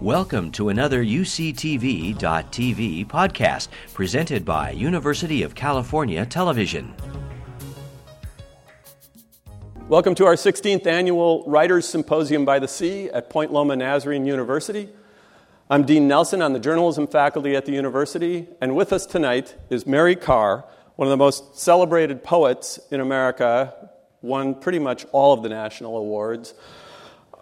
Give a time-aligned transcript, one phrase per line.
[0.00, 2.16] Welcome to another UCTV.tv
[3.06, 6.94] podcast presented by University of California Television.
[9.90, 14.88] Welcome to our 16th annual Writers Symposium by the Sea at Point Loma Nazarene University.
[15.68, 19.86] I'm Dean Nelson on the journalism faculty at the university, and with us tonight is
[19.86, 20.64] Mary Karr,
[20.96, 23.90] one of the most celebrated poets in America,
[24.22, 26.54] won pretty much all of the national awards.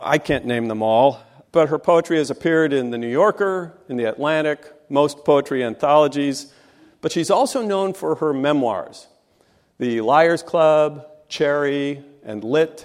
[0.01, 1.23] I can't name them all,
[1.53, 6.53] but her poetry has appeared in The New Yorker, in The Atlantic, most poetry anthologies,
[7.01, 9.07] but she's also known for her memoirs
[9.79, 12.85] The Liars Club, Cherry, and Lit.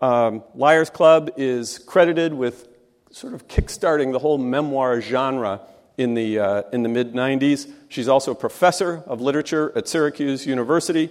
[0.00, 2.68] Um, Liars Club is credited with
[3.10, 5.60] sort of kickstarting the whole memoir genre
[5.98, 7.70] in the, uh, in the mid 90s.
[7.88, 11.10] She's also a professor of literature at Syracuse University.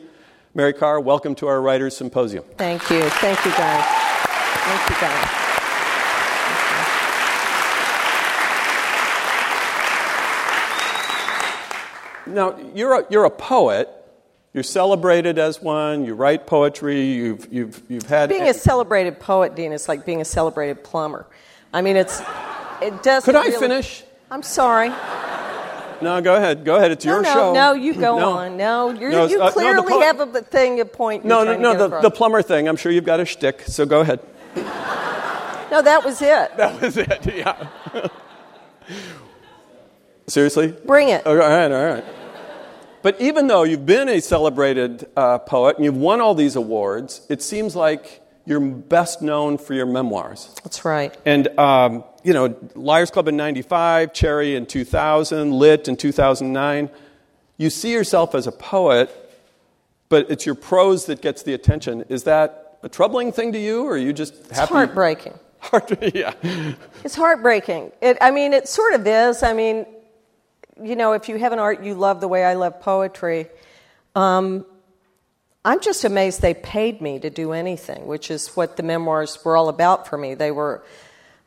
[0.53, 2.43] Mary Karr, welcome to our Writers Symposium.
[2.57, 3.01] Thank you.
[3.09, 3.85] Thank you, guys.
[3.85, 5.40] Thank you, guys.
[12.31, 13.89] Now, you're a, you're a poet.
[14.53, 16.03] You're celebrated as one.
[16.05, 17.01] You write poetry.
[17.01, 18.29] You've, you've, you've had.
[18.29, 21.25] Being a celebrated poet, Dean, is like being a celebrated plumber.
[21.73, 22.21] I mean, it's.
[22.81, 23.23] It does.
[23.23, 24.03] Could I really, finish?
[24.29, 24.89] I'm sorry.
[26.01, 26.65] No, go ahead.
[26.65, 26.91] Go ahead.
[26.91, 27.53] It's no, your no, show.
[27.53, 28.29] No, you go No.
[28.31, 28.57] on.
[28.57, 31.23] No, No, you uh, clearly po- have a thing, a point.
[31.23, 31.77] No, no, no.
[31.77, 32.67] The, the plumber thing.
[32.67, 33.61] I'm sure you've got a shtick.
[33.67, 34.19] So go ahead.
[34.55, 36.51] No, that was it.
[36.57, 37.33] That was it.
[37.33, 37.69] Yeah.
[40.27, 40.73] Seriously?
[40.85, 41.25] Bring it.
[41.25, 42.03] All right, all right.
[43.03, 47.25] But even though you've been a celebrated uh, poet and you've won all these awards,
[47.29, 50.53] it seems like you're best known for your memoirs.
[50.63, 51.15] That's right.
[51.25, 56.89] And, um, you know, Liars Club in 95, Cherry in 2000, Lit in 2009.
[57.57, 59.09] You see yourself as a poet,
[60.09, 62.03] but it's your prose that gets the attention.
[62.09, 64.73] Is that a troubling thing to you, or are you just It's happy?
[64.73, 65.37] heartbreaking.
[65.59, 66.33] Heart- yeah.
[67.03, 67.91] It's heartbreaking.
[68.01, 69.43] It, I mean, it sort of is.
[69.43, 69.85] I mean,
[70.83, 73.47] you know, if you have an art you love the way I love poetry,
[74.15, 74.65] um,
[75.63, 79.55] I'm just amazed they paid me to do anything, which is what the memoirs were
[79.55, 80.33] all about for me.
[80.33, 80.83] They were,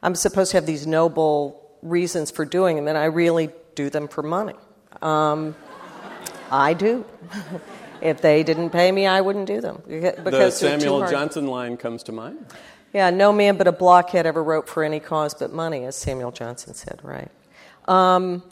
[0.03, 4.07] I'm supposed to have these noble reasons for doing them, and I really do them
[4.07, 4.55] for money.
[5.03, 5.57] Um,
[6.51, 7.05] I do.
[8.01, 11.09] if they didn't pay me, I wouldn't do them because The Samuel.
[11.09, 12.47] Johnson line comes to mind.
[12.93, 16.31] Yeah, no man but a blockhead ever wrote for any cause but money, as Samuel
[16.31, 17.31] Johnson said, right?
[17.89, 18.45] Um,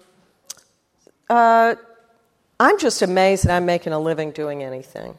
[1.32, 1.74] uh,
[2.60, 5.16] I'm just amazed that I'm making a living doing anything.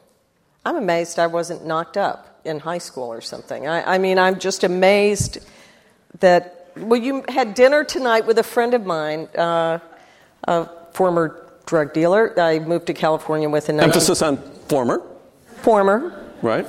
[0.64, 3.66] I'm amazed I wasn't knocked up in high school or something.
[3.66, 5.38] I, I mean, I'm just amazed
[6.20, 9.80] that, well, you had dinner tonight with a friend of mine, uh,
[10.44, 12.38] a former drug dealer.
[12.38, 14.36] I moved to California with 19- Emphasis on
[14.68, 15.02] former,
[15.62, 16.24] former.
[16.42, 16.64] right?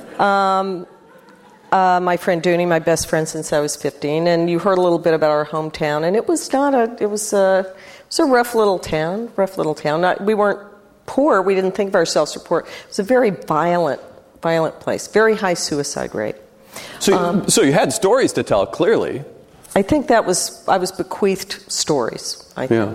[1.72, 4.80] uh, my friend Dooney, my best friend since I was 15, and you heard a
[4.80, 7.74] little bit about our hometown, and it was not a, it was a,
[8.18, 10.00] it was a rough little town, rough little town.
[10.00, 10.60] Not, we weren't
[11.06, 12.60] poor, we didn't think of ourselves as poor.
[12.60, 14.00] It was a very violent,
[14.42, 16.36] violent place, very high suicide rate.
[16.98, 19.22] so, um, so you had stories to tell, clearly.
[19.74, 22.52] I think that was, I was bequeathed stories.
[22.56, 22.94] I Yeah.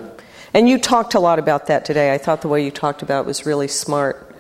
[0.54, 2.14] And you talked a lot about that today.
[2.14, 4.36] I thought the way you talked about it was really smart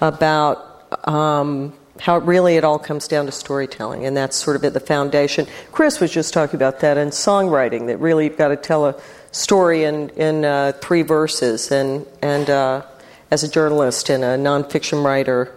[0.00, 4.72] about um, how really it all comes down to storytelling, and that's sort of at
[4.72, 5.46] the foundation.
[5.70, 7.88] Chris was just talking about that in songwriting.
[7.88, 8.94] That really you've got to tell a
[9.32, 12.82] story in in uh, three verses, and and uh,
[13.30, 15.54] as a journalist and a nonfiction writer,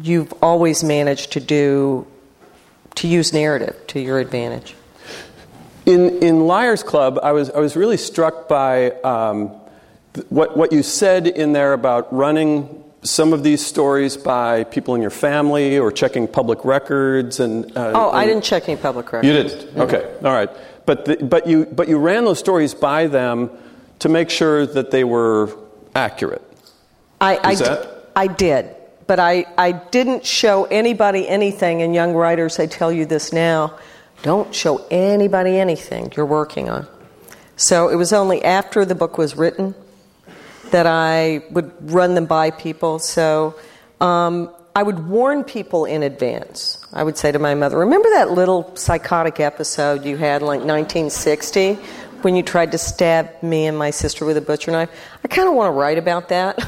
[0.00, 2.06] you've always managed to do
[2.96, 4.74] to use narrative to your advantage.
[5.86, 9.52] In, in Liars Club, I was, I was really struck by um,
[10.14, 14.94] th- what, what you said in there about running some of these stories by people
[14.94, 17.38] in your family or checking public records.
[17.38, 19.26] And, uh, Oh, I didn't check any public records.
[19.26, 19.78] You didn't?
[19.78, 20.48] Okay, all right.
[20.86, 23.50] But, the, but, you, but you ran those stories by them
[24.00, 25.56] to make sure that they were
[25.94, 26.42] accurate.
[27.20, 28.74] I, I, Is d- that- I did,
[29.06, 31.82] but I, I didn't show anybody anything.
[31.82, 33.78] And young writers, I tell you this now
[34.22, 36.86] don't show anybody anything you're working on.
[37.56, 39.74] So it was only after the book was written
[40.70, 42.98] that I would run them by people.
[42.98, 43.54] So
[44.00, 46.84] um, I would warn people in advance.
[46.92, 50.60] I would say to my mother, Remember that little psychotic episode you had in like
[50.60, 51.74] 1960
[52.22, 54.90] when you tried to stab me and my sister with a butcher knife?
[55.22, 56.60] I kind of want to write about that.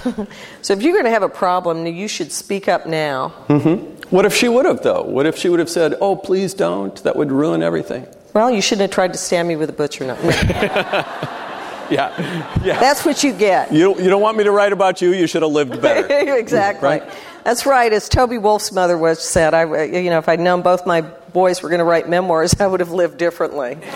[0.62, 3.32] so if you're going to have a problem, you should speak up now.
[3.48, 3.96] Mm-hmm.
[4.14, 5.02] What if she would have, though?
[5.02, 6.94] What if she would have said, oh, please don't?
[7.02, 8.06] That would ruin everything.
[8.34, 11.32] Well, you shouldn't have tried to stab me with a butcher knife.
[11.90, 12.60] Yeah.
[12.64, 12.80] Yeah.
[12.80, 13.72] That's what you get.
[13.72, 16.06] You don't, you don't want me to write about you, you should have lived better.
[16.36, 16.84] exactly.
[16.84, 17.02] Right?
[17.46, 17.92] That's right.
[17.92, 21.62] As Toby Wolff's mother was said, I, you know, if I'd known both my boys
[21.62, 23.78] were going to write memoirs, I would have lived differently.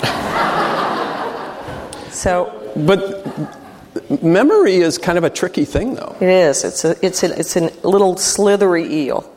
[2.10, 6.16] So But memory is kind of a tricky thing, though.
[6.20, 6.64] it is.
[6.64, 9.32] It's a it's a, it's a little slithery eel.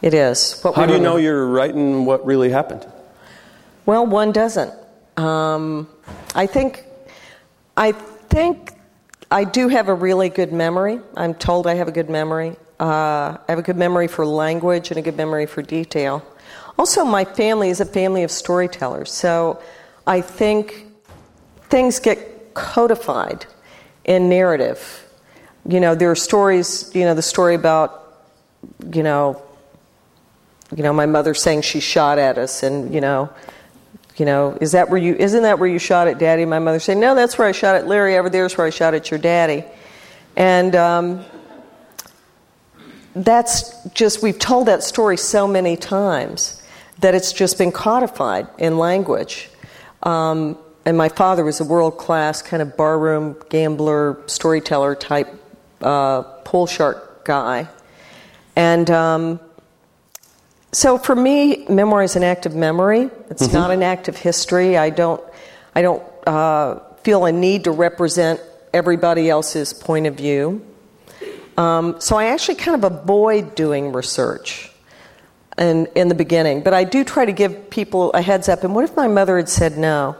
[0.00, 0.60] It is.
[0.62, 2.86] What How do you know you're writing what really happened?
[3.84, 4.72] Well, one doesn't.
[5.16, 5.88] Um,
[6.36, 6.84] I think,
[7.76, 8.72] I think
[9.30, 11.00] I do have a really good memory.
[11.16, 12.56] I'm told I have a good memory.
[12.82, 16.20] Uh, I have a good memory for language and a good memory for detail.
[16.76, 19.62] Also, my family is a family of storytellers, so
[20.04, 20.86] I think
[21.68, 23.46] things get codified
[24.04, 25.08] in narrative.
[25.64, 26.90] You know, there are stories.
[26.92, 28.16] You know, the story about,
[28.92, 29.40] you know,
[30.74, 33.30] you know, my mother saying she shot at us, and you know,
[34.16, 35.14] you know, is that where you?
[35.14, 36.46] Isn't that where you shot at Daddy?
[36.46, 38.18] My mother saying, no, that's where I shot at Larry.
[38.18, 39.62] Over there's where I shot at your daddy,
[40.34, 41.24] and um,
[43.14, 46.62] that's just we've told that story so many times
[47.00, 49.50] that it's just been codified in language.
[50.02, 55.28] Um, and my father was a world class kind of barroom gambler, storyteller type
[55.80, 57.68] uh, pool shark guy,
[58.56, 58.90] and.
[58.90, 59.40] Um,
[60.74, 63.10] so for me, memoir is an act of memory.
[63.28, 64.78] It's not an act of history.
[64.78, 65.22] I don't,
[65.74, 68.40] I don't uh, feel a need to represent
[68.72, 70.64] everybody else's point of view.
[71.56, 74.70] Um, so I actually kind of avoid doing research
[75.58, 78.64] in, in the beginning, but I do try to give people a heads up.
[78.64, 80.16] And what if my mother had said no?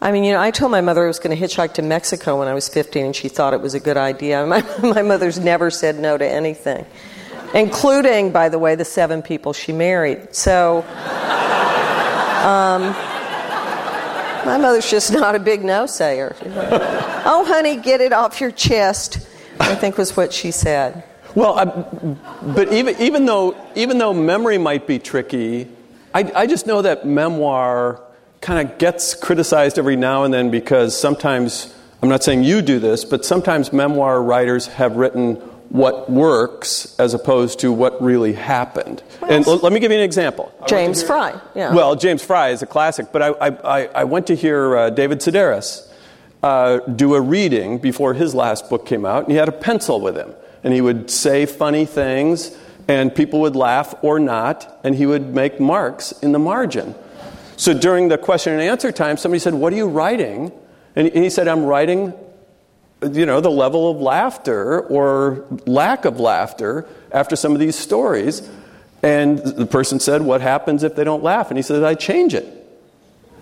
[0.00, 2.38] I mean, you know, I told my mother I was going to hitchhike to Mexico
[2.38, 4.46] when I was 15, and she thought it was a good idea.
[4.46, 6.86] My, my mother's never said no to anything
[7.54, 10.34] including, by the way, the seven people she married.
[10.34, 10.78] So,
[12.42, 12.82] um,
[14.44, 16.34] my mother's just not a big no sayer.
[16.44, 19.27] oh, honey, get it off your chest,
[19.60, 21.04] I think was what she said.
[21.34, 21.64] Well, I,
[22.54, 25.68] but even, even, though, even though memory might be tricky,
[26.14, 28.00] I, I just know that memoir
[28.40, 32.78] kind of gets criticized every now and then because sometimes, I'm not saying you do
[32.78, 35.34] this, but sometimes memoir writers have written
[35.68, 39.02] what works as opposed to what really happened.
[39.28, 40.50] and l- let me give you an example.
[40.66, 41.74] James Frey, yeah.
[41.74, 43.48] Well, James Frey is a classic, but I, I,
[43.80, 45.86] I- I went to hear uh, David Sedaris
[46.42, 50.00] uh, do a reading before his last book came out, and he had a pencil
[50.00, 50.34] with him.
[50.62, 52.56] And he would say funny things,
[52.86, 56.94] and people would laugh or not, and he would make marks in the margin.
[57.56, 60.52] So during the question and answer time, somebody said, What are you writing?
[60.94, 62.12] And he said, I'm writing
[63.02, 68.48] you know, the level of laughter or lack of laughter after some of these stories.
[69.02, 71.50] And the person said, What happens if they don't laugh?
[71.50, 72.57] And he said, I change it.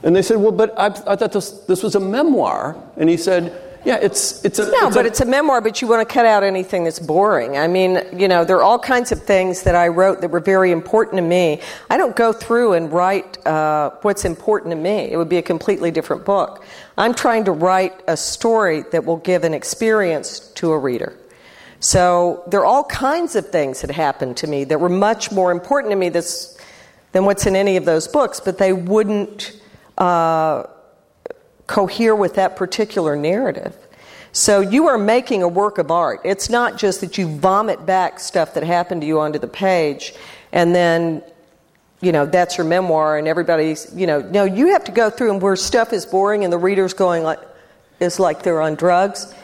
[0.02, 2.76] And they said, Well, but I, I thought this, this was a memoir.
[2.96, 4.70] And he said, Yeah, it's, it's a.
[4.70, 6.98] No, it's but a, it's a memoir, but you want to cut out anything that's
[6.98, 7.56] boring.
[7.56, 10.40] I mean, you know, there are all kinds of things that I wrote that were
[10.40, 11.60] very important to me.
[11.90, 15.10] I don't go through and write uh, what's important to me.
[15.10, 16.64] It would be a completely different book.
[16.98, 21.16] I'm trying to write a story that will give an experience to a reader.
[21.81, 25.52] So there are all kinds of things that happened to me that were much more
[25.52, 26.58] important to me this,
[27.12, 29.60] than what's in any of those books, but they wouldn't
[29.98, 30.64] uh,
[31.66, 33.76] cohere with that particular narrative.
[34.32, 36.20] So you are making a work of art.
[36.25, 40.12] It's not just that you vomit back stuff that happened to you onto the page
[40.52, 41.22] and then
[42.00, 45.32] you know that's your memoir and everybody's you know no you have to go through
[45.32, 47.38] and where stuff is boring and the reader's going like
[48.00, 49.34] is like they're on drugs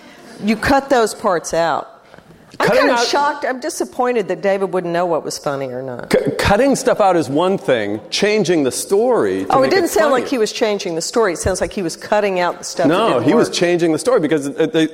[0.43, 1.92] you cut those parts out
[2.61, 5.67] i'm Cutting kind of out- shocked i'm disappointed that david wouldn't know what was funny
[5.69, 9.45] or not c- cutting stuff out is one thing, changing the story.
[9.47, 10.23] To oh it didn't sound funny.
[10.23, 12.87] like he was changing the story it sounds like he was cutting out the stuff
[12.89, 14.89] No, he was changing the story because uh, they,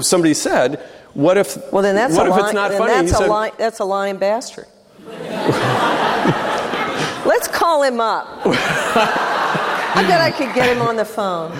[0.00, 0.80] somebody said,
[1.14, 1.56] "What if?
[1.72, 3.52] well then that's what a if lying, it's not then funny?" that's he a said,
[3.58, 4.66] that's a lying bastard
[7.26, 11.50] let's call him up i bet i could get him on the phone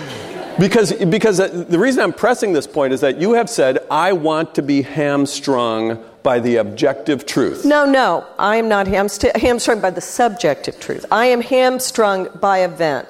[0.59, 4.55] Because, because the reason I'm pressing this point is that you have said, I want
[4.55, 7.65] to be hamstrung by the objective truth.
[7.65, 11.05] No, no, I am not hamst- hamstrung by the subjective truth.
[11.11, 13.07] I am hamstrung by event.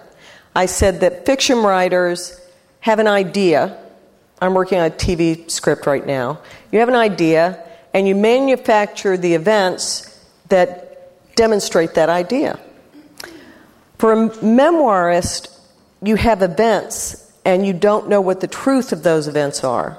[0.55, 2.39] I said that fiction writers
[2.81, 3.77] have an idea.
[4.41, 6.39] I'm working on a TV script right now.
[6.71, 12.59] You have an idea, and you manufacture the events that demonstrate that idea.
[13.97, 15.57] For a memoirist,
[16.01, 19.97] you have events, and you don't know what the truth of those events are.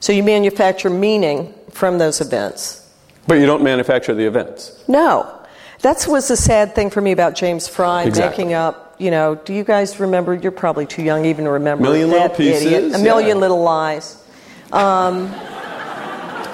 [0.00, 2.86] So you manufacture meaning from those events.
[3.26, 4.84] But you don't manufacture the events.
[4.86, 5.40] No.
[5.80, 8.44] That was the sad thing for me about James Frey Exactly.
[8.44, 10.34] making up, you know, do you guys remember?
[10.34, 11.82] You're probably too young even to remember.
[11.82, 12.82] Million that Little idiot.
[12.84, 13.40] Pieces, A million yeah.
[13.40, 14.22] little lies.
[14.72, 15.28] Um,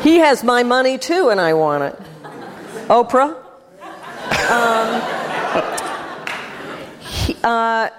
[0.03, 1.99] he has my money too, and I want it.
[2.89, 3.37] Oprah?
[4.51, 5.01] Um,
[7.01, 7.91] he- uh,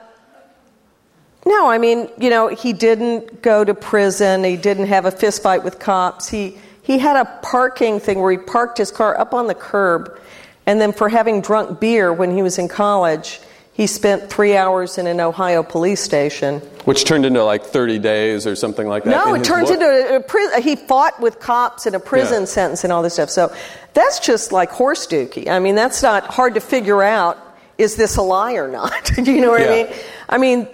[1.46, 4.44] No, I mean, you know, he didn't go to prison.
[4.44, 6.30] He didn't have a fist fight with cops.
[6.30, 10.20] He he had a parking thing where he parked his car up on the curb,
[10.66, 13.40] and then for having drunk beer when he was in college,
[13.74, 16.60] he spent three hours in an Ohio police station.
[16.86, 19.12] Which turned into like 30 days or something like that.
[19.12, 19.80] No, in it turns book?
[19.80, 20.62] into a, a prison.
[20.62, 22.46] He fought with cops in a prison Yeah.
[22.46, 23.30] sentence and all this stuff.
[23.30, 23.54] So
[23.94, 25.48] that's just like horse dookie.
[25.48, 27.38] I mean, that's not hard to figure out.
[27.78, 29.12] Is this a lie or not?
[29.16, 29.88] Do you know what I mean?
[30.30, 30.68] I mean,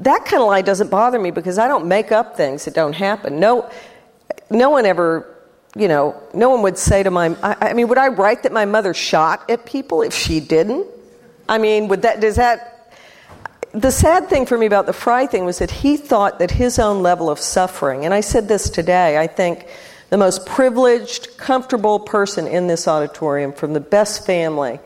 [0.00, 2.92] that kind of lie doesn't bother me because I don't make up things that don't
[2.92, 3.40] happen.
[3.40, 3.70] No,
[4.50, 5.34] no one ever,
[5.76, 7.36] you know, no one would say to my.
[7.42, 10.86] I, I mean, would I write that my mother shot at people if she didn't?
[11.48, 12.78] I mean, would that does that?
[13.72, 16.78] the sad thing for me about the Frey thing was that he thought that his
[16.78, 19.66] own level of suffering, and I said this today, I think
[20.10, 24.80] the most privileged, comfortable person in this auditorium from the best family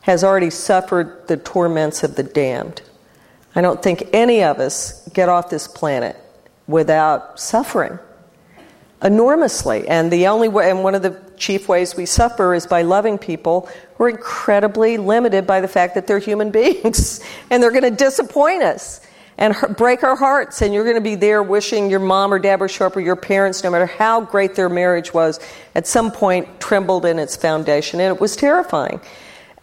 [0.00, 2.82] has already suffered the torments of the damned.
[3.54, 6.16] I don't think any of us get off this planet
[6.66, 7.98] without suffering
[9.02, 9.86] enormously.
[9.86, 13.18] And the only way, and one of the chief ways we suffer is by loving
[13.18, 17.20] people who are incredibly limited by the fact that they're human beings
[17.50, 19.00] and they're going to disappoint us
[19.36, 20.62] and break our hearts.
[20.62, 23.16] And you're going to be there wishing your mom or dad were sharp or your
[23.16, 25.38] parents, no matter how great their marriage was,
[25.74, 28.00] at some point trembled in its foundation.
[28.00, 29.00] And it was terrifying.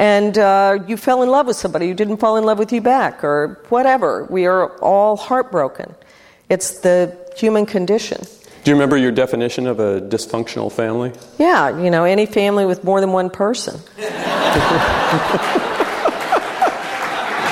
[0.02, 2.82] And uh, you fell in love with somebody who didn't fall in love with you
[2.82, 4.26] back or whatever.
[4.32, 5.94] We are all heartbroken.
[6.50, 8.26] It's the human condition.
[8.64, 11.14] Do you remember your definition of a dysfunctional family?
[11.38, 13.80] Yeah, you know, any family with more than one person.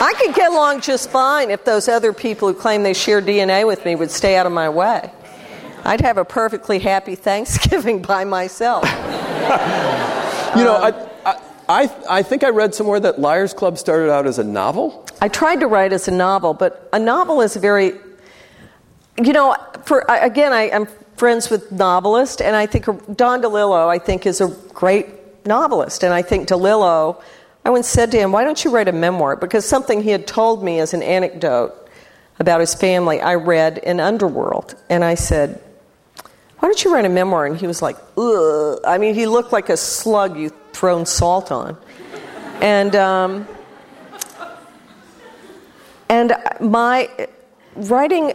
[0.02, 3.68] I could get along just fine if those other people who claim they share DNA
[3.68, 5.12] with me would stay out of my way.
[5.84, 8.86] I'd have a perfectly happy Thanksgiving by myself.
[10.56, 11.09] You know, I,
[11.70, 15.06] I, I, think I read somewhere that Liars Club started out as a novel.
[15.22, 17.94] I tried to write as a novel, but a novel is very,
[19.24, 22.86] you know, for again, I, I'm friends with novelists, and I think
[23.16, 27.22] Don DeLillo, I think, is a great novelist, and I think DeLillo.
[27.64, 30.26] I once said to him, "Why don't you write a memoir?" Because something he had
[30.26, 31.76] told me as an anecdote
[32.40, 35.62] about his family, I read in Underworld, and I said,
[36.60, 39.52] "Why don't you write a memoir?" And he was like, "Ugh." I mean, he looked
[39.52, 41.78] like a slug you thrown salt on,
[42.62, 42.96] and.
[42.96, 43.48] Um,
[46.10, 47.08] and my
[47.76, 48.34] writing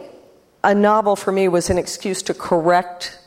[0.63, 3.19] a novel for me was an excuse to correct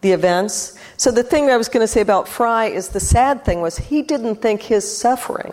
[0.00, 0.76] the events.
[0.96, 3.78] So the thing I was going to say about Frey is the sad thing was
[3.78, 5.52] he didn't think his suffering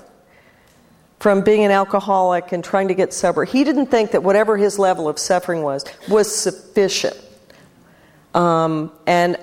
[1.19, 4.79] from being an alcoholic and trying to get sober, he didn't think that whatever his
[4.79, 7.15] level of suffering was was sufficient.
[8.33, 9.37] Um, and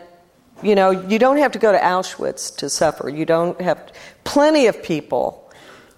[0.62, 3.08] you know, you don't have to go to Auschwitz to suffer.
[3.08, 3.92] You don't have
[4.24, 5.48] plenty of people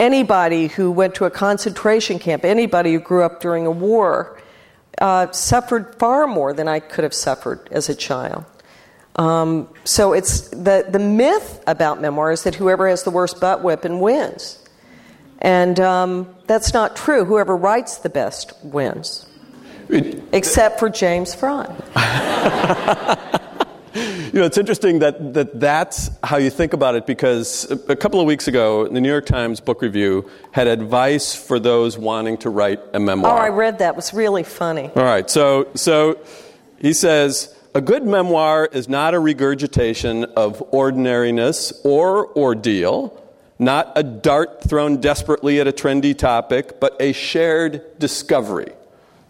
[0.00, 4.40] anybody who went to a concentration camp, anybody who grew up during a war,
[4.98, 8.44] uh, suffered far more than I could have suffered as a child.
[9.16, 13.62] Um, so it's the the myth about memoir is that whoever has the worst butt
[13.62, 14.58] whipping wins,
[15.40, 17.24] and um, that's not true.
[17.24, 19.26] Whoever writes the best wins,
[20.32, 21.66] except for James Frey.
[23.94, 27.97] You know, it's interesting that, that that's how you think about it because a, a
[27.97, 32.38] couple of weeks ago, the New York Times Book Review had advice for those wanting
[32.38, 33.32] to write a memoir.
[33.32, 33.90] Oh, I read that.
[33.90, 34.90] It was really funny.
[34.94, 36.18] All right, so, so
[36.78, 43.20] he says a good memoir is not a regurgitation of ordinariness or ordeal,
[43.59, 48.73] not a dart thrown desperately at a trendy topic, but a shared discovery.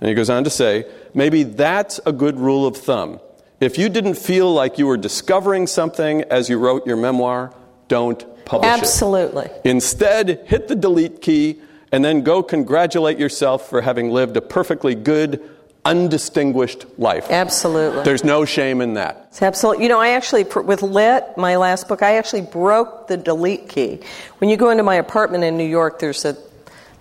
[0.01, 3.21] And he goes on to say, maybe that's a good rule of thumb.
[3.61, 7.53] If you didn't feel like you were discovering something as you wrote your memoir,
[7.89, 8.81] don't publish it.
[8.81, 9.51] Absolutely.
[9.65, 11.61] Instead, hit the delete key
[11.93, 15.43] and then go congratulate yourself for having lived a perfectly good,
[15.85, 17.27] undistinguished life.
[17.29, 18.03] Absolutely.
[18.03, 19.27] There's no shame in that.
[19.29, 19.83] It's absolutely.
[19.83, 24.01] You know, I actually, with Lit, my last book, I actually broke the delete key.
[24.39, 26.35] When you go into my apartment in New York, there's a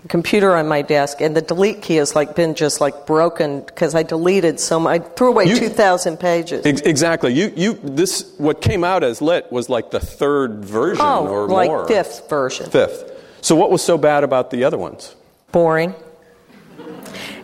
[0.08, 3.96] computer on my desk, and the delete key has like been just like broken because
[3.96, 5.02] I deleted so much.
[5.02, 6.66] I threw away You- 2,000 pages.
[6.66, 7.34] Ex- exactly.
[7.34, 11.48] You, you, this, what came out as lit was like the third version oh, or
[11.48, 11.88] like more.
[11.88, 12.70] fifth version.
[12.70, 13.12] Fifth.
[13.42, 15.16] So what was so bad about the other ones?
[15.52, 15.96] boring.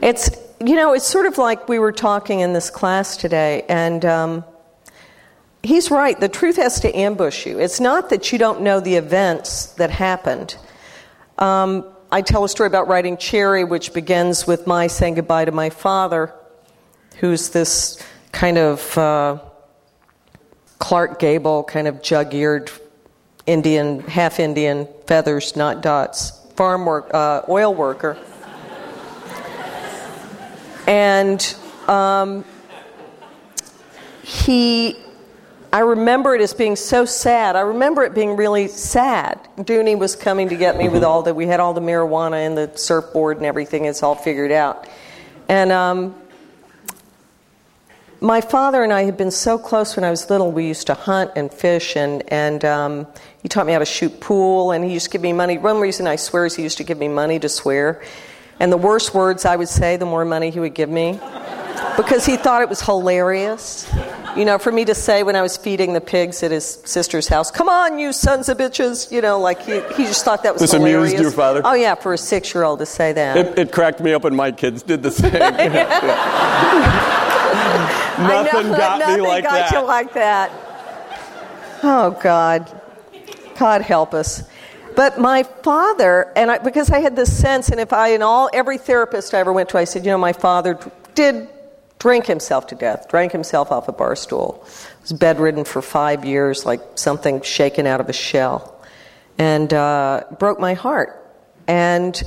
[0.01, 4.05] It's you know it's sort of like we were talking in this class today, and
[4.05, 4.45] um,
[5.63, 6.19] he's right.
[6.19, 7.59] The truth has to ambush you.
[7.59, 10.55] It's not that you don't know the events that happened.
[11.38, 15.51] Um, I tell a story about writing Cherry, which begins with my saying goodbye to
[15.51, 16.33] my father,
[17.17, 19.39] who's this kind of uh,
[20.77, 22.69] Clark Gable, kind of jug-eared
[23.47, 28.17] Indian, half Indian, feathers, not dots, farm work, uh, oil worker.
[30.85, 31.55] And
[31.88, 32.45] um,
[34.21, 34.95] he,
[35.75, 37.58] I remember it as being so sad.
[37.58, 39.46] I remember it being really sad.
[39.58, 42.58] Dooney was coming to get me with all the, we had all the marijuana and
[42.58, 43.84] the surfboard and everything.
[43.84, 44.88] It's all figured out.
[45.50, 46.15] And um,
[48.22, 50.50] my father and I had been so close when I was little.
[50.50, 53.08] We used to hunt and fish, and, and um,
[53.44, 55.58] he taught me how to shoot pool, and he used to give me money.
[55.58, 58.01] One reason I swear is he used to give me money to swear.
[58.59, 61.19] And the worse words I would say, the more money he would give me.
[61.97, 63.89] Because he thought it was hilarious.
[64.35, 67.27] You know, for me to say when I was feeding the pigs at his sister's
[67.27, 69.12] house, come on, you sons of bitches.
[69.12, 71.13] You know, like he, he just thought that was this hilarious.
[71.13, 71.62] amused your father?
[71.63, 73.38] Oh, yeah, for a six year old to say that.
[73.38, 75.31] It, it, cracked me up when my kids did the same.
[78.17, 79.71] Nothing know, got nothing me like got that.
[79.71, 80.51] you like that.
[81.83, 82.81] Oh God,
[83.57, 84.43] God help us.
[84.95, 88.49] But my father, and I, because I had this sense, and if I, in all
[88.53, 90.79] every therapist I ever went to, I said, you know, my father
[91.15, 91.49] did
[91.99, 94.65] drink himself to death, drank himself off a bar stool,
[95.01, 98.79] was bedridden for five years, like something shaken out of a shell,
[99.37, 101.21] and uh, broke my heart.
[101.67, 102.21] And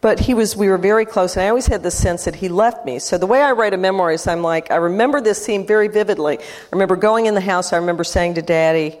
[0.00, 2.48] but he was we were very close and i always had the sense that he
[2.48, 2.98] left me.
[2.98, 5.88] So the way i write a memoir is i'm like i remember this scene very
[5.88, 6.38] vividly.
[6.38, 8.98] I remember going in the house i remember saying to daddy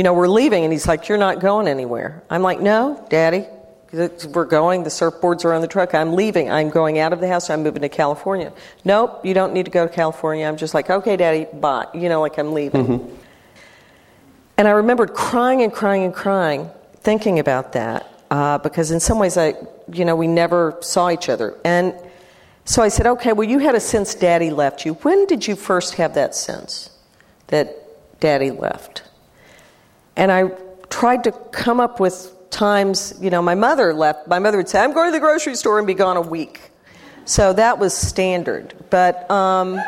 [0.00, 3.44] you know we're leaving and he's like you're not going anywhere i'm like no daddy
[3.92, 7.28] we're going the surfboards are on the truck i'm leaving i'm going out of the
[7.28, 8.50] house i'm moving to california
[8.82, 12.08] nope you don't need to go to california i'm just like okay daddy bye you
[12.08, 13.14] know like i'm leaving mm-hmm.
[14.56, 16.70] and i remembered crying and crying and crying
[17.02, 19.54] thinking about that uh, because in some ways I,
[19.92, 21.58] you know, we never saw each other.
[21.64, 21.94] And
[22.64, 24.94] so I said, okay, well, you had a sense daddy left you.
[24.94, 26.90] When did you first have that sense
[27.48, 29.02] that daddy left?
[30.20, 30.50] And I
[30.90, 34.28] tried to come up with times, you know, my mother left.
[34.28, 36.72] My mother would say, I'm going to the grocery store and be gone a week.
[37.24, 38.74] So that was standard.
[38.90, 39.80] But, um,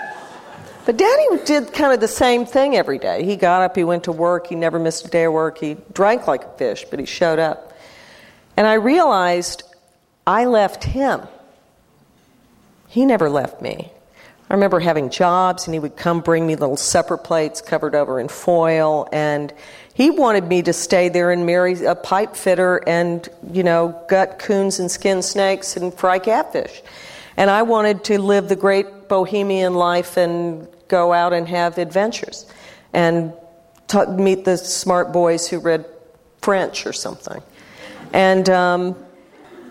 [0.87, 3.27] but daddy did kind of the same thing every day.
[3.27, 5.77] He got up, he went to work, he never missed a day of work, he
[5.93, 7.75] drank like a fish, but he showed up.
[8.57, 9.65] And I realized
[10.27, 11.21] I left him.
[12.89, 13.93] He never left me.
[14.53, 18.21] I remember having jobs, and he would come bring me little supper plates covered over
[18.21, 19.51] in foil, and
[19.95, 24.39] he wanted me to stay there and marry a pipe fitter and, you know, gut
[24.39, 26.83] coons and skin snakes and fry catfish.
[27.37, 32.47] And I wanted to live the great bohemian life and go out and have adventures
[32.93, 33.33] and
[33.89, 35.85] t- meet the smart boys who read
[36.41, 37.43] French or something.
[38.13, 38.97] And um,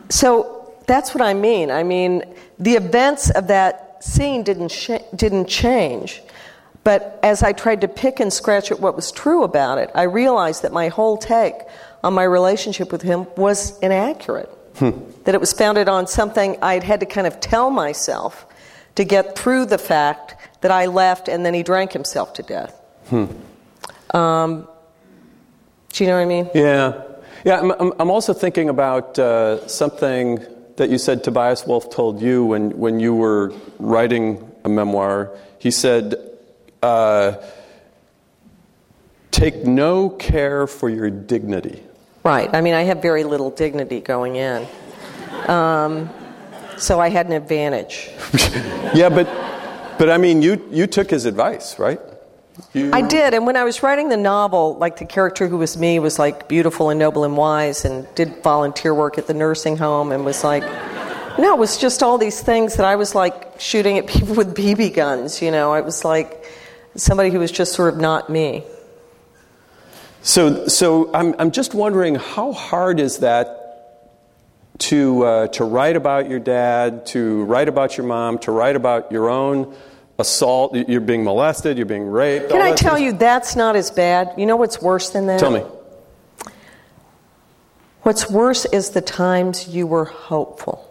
[0.10, 1.72] so that's what I mean.
[1.72, 2.24] I mean,
[2.60, 6.22] the events of that scene didn't, sh- didn't change.
[6.84, 10.04] But as I tried to pick and scratch at what was true about it, I
[10.04, 11.56] realized that my whole take
[12.04, 14.50] on my relationship with him was inaccurate.
[14.78, 14.92] Hmm.
[15.26, 18.48] That it was founded on something I'd had to kind of tell myself
[18.96, 22.80] to get through the fact that I left and then he drank himself to death.
[23.10, 23.26] Hmm.
[24.16, 24.68] Um,
[25.94, 26.50] do you know what I mean?
[26.56, 27.04] Yeah.
[27.44, 30.40] Yeah, I'm, I'm also thinking about uh, something
[30.78, 35.36] that you said Tobias Wolff told you when, when you were writing a memoir.
[35.60, 36.31] He said,
[36.82, 37.42] uh,
[39.32, 41.84] take no care for your dignity.
[42.24, 42.50] Right.
[42.54, 44.68] I mean, I have very little dignity going in.
[45.48, 46.10] Um,
[46.78, 48.10] so I had an advantage.
[48.94, 49.28] yeah, but,
[49.98, 52.00] but I mean, you, you took his advice, right?
[52.74, 52.92] You...
[52.94, 56.00] I did, and when I was writing the novel, like the character who was me
[56.00, 60.12] was like beautiful and noble and wise, and did volunteer work at the nursing home,
[60.12, 60.64] and was like,
[61.40, 64.56] no, it was just all these things that I was like shooting at people with
[64.56, 65.42] BB guns.
[65.42, 66.41] You know, it was like
[66.96, 68.64] somebody who was just sort of not me.
[70.24, 73.58] So, so I'm I'm just wondering how hard is that
[74.80, 79.12] to uh, to write about your dad, to write about your mom, to write about
[79.12, 79.76] your own
[80.20, 82.50] assault, you're being molested, you're being raped.
[82.50, 84.34] Can I tell you that's not as bad?
[84.38, 85.40] You know what's worse than that?
[85.40, 85.64] Tell me.
[88.04, 90.91] What's worse is the times you were hopeful.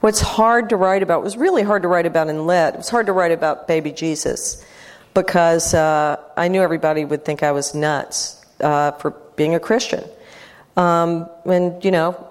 [0.00, 2.74] What's hard to write about was really hard to write about in Lit.
[2.74, 4.64] It was hard to write about baby Jesus
[5.12, 10.04] because uh, I knew everybody would think I was nuts uh, for being a Christian.
[10.76, 12.28] Um, and, you know,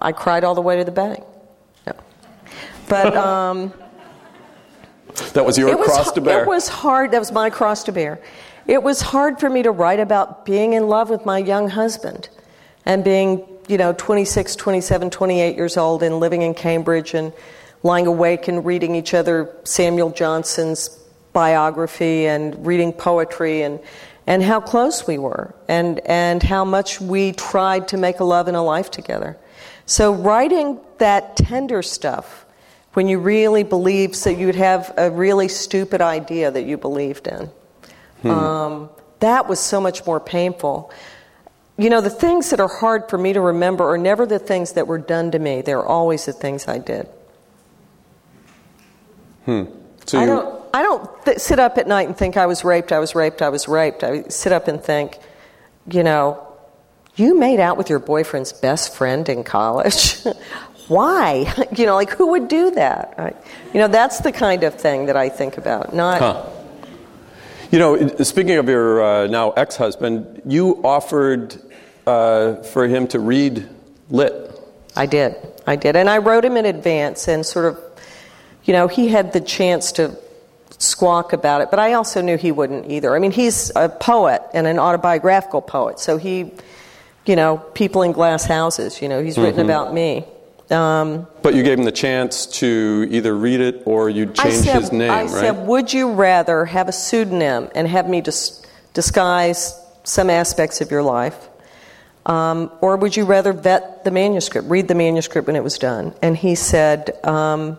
[0.00, 1.24] I cried all the way to the bank.
[1.86, 1.94] No.
[2.88, 3.16] But.
[3.24, 3.72] Um,
[5.34, 6.42] that was your it cross was, to bear.
[6.42, 7.12] It was hard.
[7.12, 8.20] That was my cross to bear.
[8.66, 12.28] It was hard for me to write about being in love with my young husband
[12.84, 17.32] and being, you know, 26, 27, 28 years old and living in Cambridge and
[17.82, 20.88] lying awake and reading each other Samuel Johnson's
[21.32, 23.80] biography and reading poetry and
[24.26, 28.48] and how close we were and and how much we tried to make a love
[28.48, 29.36] and a life together.
[29.86, 32.46] So writing that tender stuff
[32.94, 37.50] when you really believed, so you'd have a really stupid idea that you believed in.
[38.22, 38.30] Hmm.
[38.30, 40.90] Um, that was so much more painful.
[41.76, 44.72] You know, the things that are hard for me to remember are never the things
[44.72, 47.08] that were done to me, they're always the things I did.
[49.44, 49.64] Hmm.
[50.06, 52.92] So I don't, I don't th- sit up at night and think I was raped,
[52.92, 54.04] I was raped, I was raped.
[54.04, 55.18] I sit up and think,
[55.90, 56.46] you know,
[57.16, 60.18] you made out with your boyfriend's best friend in college.
[60.88, 61.52] Why?
[61.76, 63.14] You know, like who would do that?
[63.18, 63.32] I,
[63.72, 65.92] you know, that's the kind of thing that I think about.
[65.94, 66.50] Not Huh.
[67.70, 71.60] You know, speaking of your uh, now ex husband, you offered
[72.06, 73.68] uh, for him to read
[74.10, 74.50] Lit.
[74.96, 75.36] I did.
[75.66, 75.96] I did.
[75.96, 77.80] And I wrote him in advance and sort of,
[78.64, 80.16] you know, he had the chance to
[80.78, 83.14] squawk about it, but I also knew he wouldn't either.
[83.14, 86.52] I mean, he's a poet and an autobiographical poet, so he,
[87.26, 90.24] you know, people in glass houses, you know, he's written about me.
[90.70, 94.80] Um, But you gave him the chance to either read it or you change said,
[94.80, 95.30] his name, I right?
[95.30, 98.64] said, would you rather have a pseudonym and have me dis-
[98.94, 101.48] disguise some aspects of your life?
[102.26, 106.14] Um, or would you rather vet the manuscript, read the manuscript when it was done?
[106.22, 107.78] And he said, um,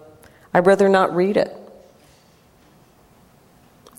[0.53, 1.55] I'd rather not read it.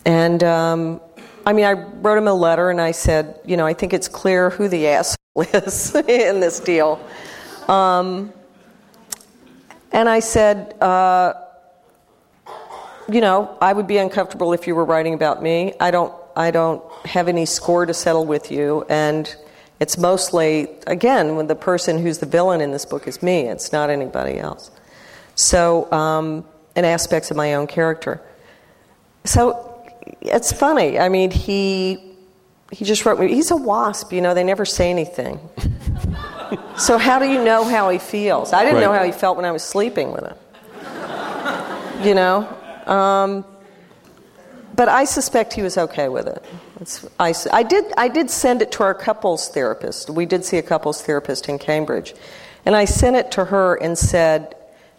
[0.04, 1.00] And um,
[1.44, 4.08] I mean, I wrote him a letter and I said, you know, I think it's
[4.08, 5.16] clear who the asshole
[5.54, 7.04] is in this deal.
[7.68, 8.32] Um,
[9.92, 11.34] and I said, uh,
[13.08, 15.74] you know, I would be uncomfortable if you were writing about me.
[15.80, 19.34] I don't, I don't have any score to settle with you, and
[19.78, 23.42] it's mostly, again, when the person who's the villain in this book is me.
[23.42, 24.70] It's not anybody else.
[25.34, 28.20] So, um, and aspects of my own character.
[29.24, 29.76] So,
[30.20, 30.98] it's funny.
[30.98, 31.98] I mean, he
[32.72, 33.28] he just wrote me.
[33.28, 34.12] He's a wasp.
[34.12, 35.38] You know, they never say anything.
[36.78, 38.52] so how do you know how he feels?
[38.52, 40.36] I didn't know how he felt when I was sleeping with him.
[42.02, 42.48] You know.
[42.86, 43.44] Um,
[44.76, 46.44] but I suspect he was okay with it.
[47.18, 50.10] I, I did, I did send it to our couples therapist.
[50.10, 52.14] We did see a couples therapist in Cambridge.
[52.66, 54.54] And I sent it to her and said,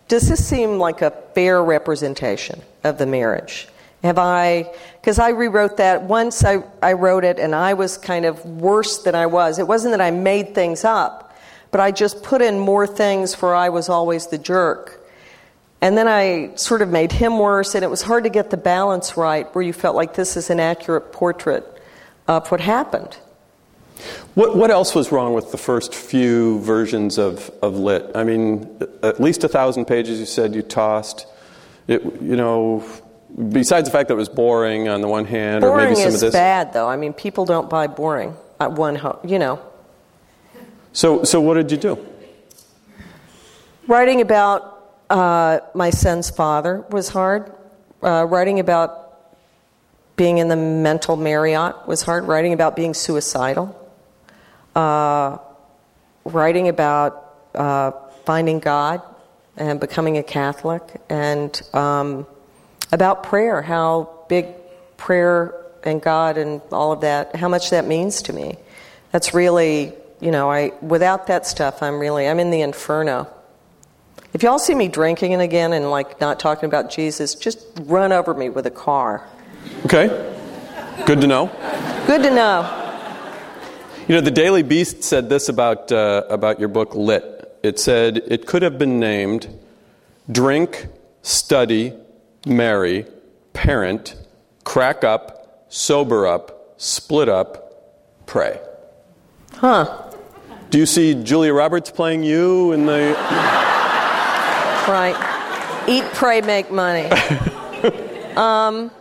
[0.07, 3.67] Does this seem like a fair representation of the marriage?
[4.03, 8.25] Have I, because I rewrote that once I, I wrote it and I was kind
[8.25, 9.59] of worse than I was.
[9.59, 11.35] It wasn't that I made things up,
[11.71, 15.06] but I just put in more things where I was always the jerk.
[15.81, 18.57] And then I sort of made him worse, and it was hard to get the
[18.57, 21.65] balance right where you felt like this is an accurate portrait
[22.27, 23.17] of what happened.
[24.33, 28.11] What, what else was wrong with the first few versions of, of Lit?
[28.15, 31.25] I mean, at least a thousand pages you said you tossed.
[31.87, 32.83] It, you know,
[33.51, 36.07] besides the fact that it was boring on the one hand, or Boring maybe some
[36.09, 36.33] is of this.
[36.33, 36.87] bad, though.
[36.87, 39.59] I mean, people don't buy boring at one you know.
[40.93, 42.05] So, so what did you do?
[43.87, 44.76] Writing about
[45.09, 47.51] uh, my son's father was hard.
[48.01, 49.03] Uh, writing about
[50.15, 52.25] being in the mental Marriott was hard.
[52.25, 53.75] Writing about being suicidal.
[54.75, 55.37] Uh,
[56.25, 57.91] writing about uh,
[58.25, 59.01] finding God
[59.55, 62.27] and becoming a Catholic, and um,
[62.91, 64.45] about prayer, how big
[64.97, 68.57] prayer and God and all of that, how much that means to me.
[69.11, 73.27] That's really, you know, I without that stuff, I'm really, I'm in the inferno.
[74.37, 78.11] If y'all see me drinking and again and like not talking about Jesus, just run
[78.11, 79.27] over me with a car.
[79.85, 80.09] Okay,
[81.07, 81.47] good to know.
[82.05, 82.61] Good to know.
[84.07, 87.57] You know, the Daily Beast said this about, uh, about your book, Lit.
[87.63, 89.49] It said it could have been named
[90.31, 90.85] Drink,
[91.23, 91.93] Study,
[92.45, 93.07] Marry,
[93.53, 94.15] Parent,
[94.63, 98.61] Crack Up, Sober Up, Split Up, Pray.
[99.53, 100.11] Huh.
[100.69, 103.65] Do you see Julia Roberts playing you in the.
[104.87, 105.85] Right.
[105.87, 107.05] Eat, pray, make money.
[108.35, 108.91] um,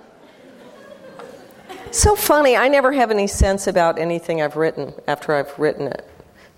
[1.92, 2.57] so funny.
[2.57, 6.05] I never have any sense about anything I've written after I've written it.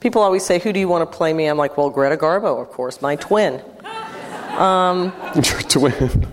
[0.01, 1.47] People always say, Who do you want to play me?
[1.47, 3.63] I'm like, Well, Greta Garbo, of course, my twin.
[4.59, 6.27] Um, Your twin.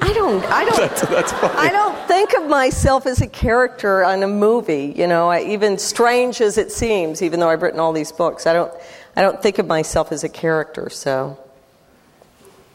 [0.00, 0.44] I don't.
[0.46, 0.76] I don't.
[0.76, 1.54] That's, that's funny.
[1.54, 4.92] I don't think of myself as a character on a movie.
[4.96, 8.46] You know, I, even strange as it seems, even though I've written all these books,
[8.46, 8.72] I don't.
[9.16, 10.88] I don't think of myself as a character.
[10.88, 11.38] So,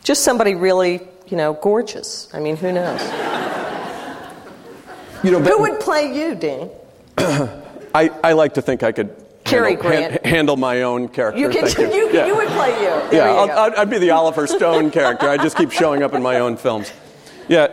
[0.05, 2.29] just somebody really, you know, gorgeous.
[2.33, 3.01] I mean, who knows?
[5.23, 6.69] You know, Who would play you, Dean?
[7.17, 10.25] I, I like to think I could Cary handle, Grant.
[10.25, 11.39] handle my own character.
[11.41, 11.67] You can.
[11.67, 12.27] Thank You, Yeah.
[12.27, 13.09] you would play you.
[13.09, 15.27] There yeah, you I'd I'd be the Oliver Stone character.
[15.27, 16.91] I just keep showing up in my own films.
[17.47, 17.67] Yeah,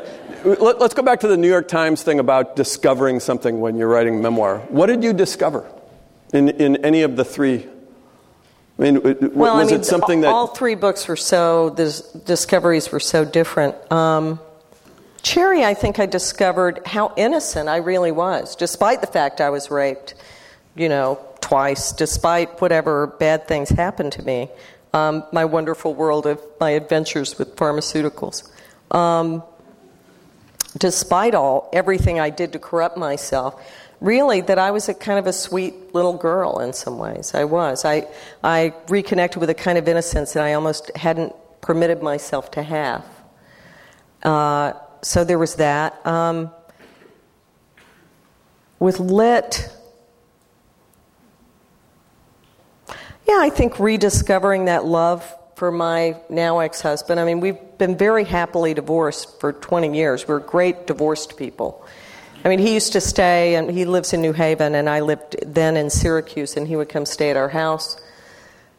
[0.45, 3.89] Let, us go back to the New York Times thing about discovering something when you're
[3.89, 4.59] writing memoir.
[4.69, 5.67] What did you discover
[6.33, 7.67] in, in any of the three
[8.79, 9.03] I mean,
[9.35, 13.01] Well, was I mean, it something that all three books were so the discoveries were
[13.01, 13.75] so different.
[13.93, 14.41] Um,
[15.23, 19.71] Cherry, I think I discovered how innocent I really was, despite the fact I was
[19.71, 20.15] raped,
[20.75, 24.49] you know, twice, despite whatever bad things happened to me.
[24.95, 28.51] Um, my wonderful world of my adventures with pharmaceuticals.
[28.91, 29.43] Um,
[30.77, 33.63] despite all everything I did to corrupt myself,
[34.03, 37.35] really that I was a kind of a sweet little girl in some ways.
[37.35, 37.85] I was.
[37.85, 38.09] I
[38.43, 43.05] I reconnected with a kind of innocence that I almost hadn't permitted myself to have.
[44.23, 46.05] Uh, so there was that.
[46.07, 46.51] Um,
[48.79, 49.71] with lit.
[53.27, 57.21] Yeah, I think rediscovering that love for my now ex husband.
[57.21, 60.27] I mean, we've been very happily divorced for 20 years.
[60.27, 61.87] We're great divorced people.
[62.45, 65.37] I mean, he used to stay, and he lives in New Haven, and I lived
[65.47, 67.97] then in Syracuse, and he would come stay at our house.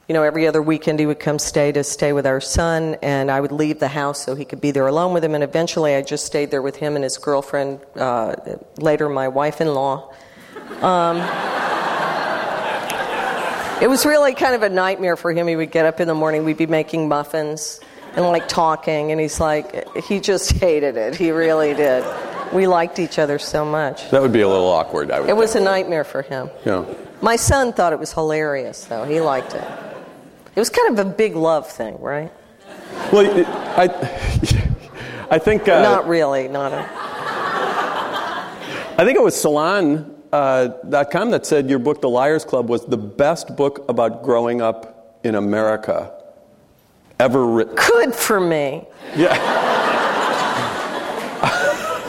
[0.09, 3.31] You know, every other weekend he would come stay to stay with our son, and
[3.31, 5.33] I would leave the house so he could be there alone with him.
[5.33, 8.35] And eventually, I just stayed there with him and his girlfriend, uh,
[8.79, 10.13] later my wife-in-law.
[10.81, 11.17] Um,
[13.81, 15.47] it was really kind of a nightmare for him.
[15.47, 17.79] He would get up in the morning, we'd be making muffins
[18.17, 21.15] and like talking, and he's like, he just hated it.
[21.15, 22.03] He really did.
[22.53, 24.09] We liked each other so much.
[24.11, 25.09] that would be a little awkward?
[25.11, 25.29] I would.
[25.29, 26.49] It was a nightmare for him.
[26.65, 26.85] Yeah.
[27.21, 29.05] My son thought it was hilarious, though.
[29.05, 29.63] He liked it.
[30.55, 32.31] It was kind of a big love thing, right?
[33.11, 33.85] Well, it- I,
[35.31, 36.87] I think uh, not really, not a.
[38.95, 42.69] I think it was Salon uh, dot com that said your book, The Liars Club,
[42.69, 46.11] was the best book about growing up in America
[47.19, 47.75] ever written.
[47.75, 48.85] Good for me.
[49.15, 49.33] Yeah,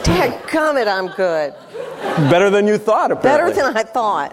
[0.04, 1.54] Dadgummit, I'm good.
[2.30, 3.10] better than you thought.
[3.10, 3.52] Apparently.
[3.54, 4.32] Better than I thought.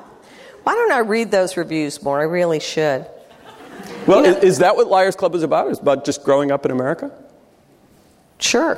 [0.64, 2.20] Why don't I read those reviews more?
[2.20, 3.06] I really should.
[4.06, 5.70] Well, You know- is, is that what Liars Club is about?
[5.70, 7.12] Is about just growing up in America?
[8.40, 8.78] Sure.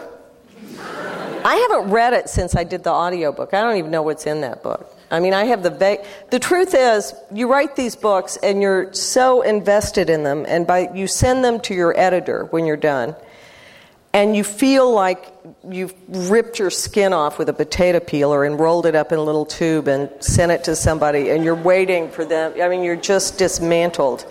[1.45, 3.53] I haven't read it since I did the audiobook.
[3.53, 4.89] I don't even know what's in that book.
[5.11, 8.93] I mean, I have the va- the truth is, you write these books and you're
[8.93, 13.15] so invested in them, and by you send them to your editor when you're done,
[14.13, 15.33] and you feel like
[15.67, 19.23] you've ripped your skin off with a potato peeler and rolled it up in a
[19.23, 22.53] little tube and sent it to somebody, and you're waiting for them.
[22.61, 24.25] I mean, you're just dismantled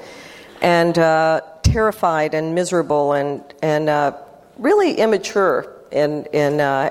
[0.60, 4.16] and uh, terrified and miserable and and uh,
[4.56, 6.90] really immature in in uh,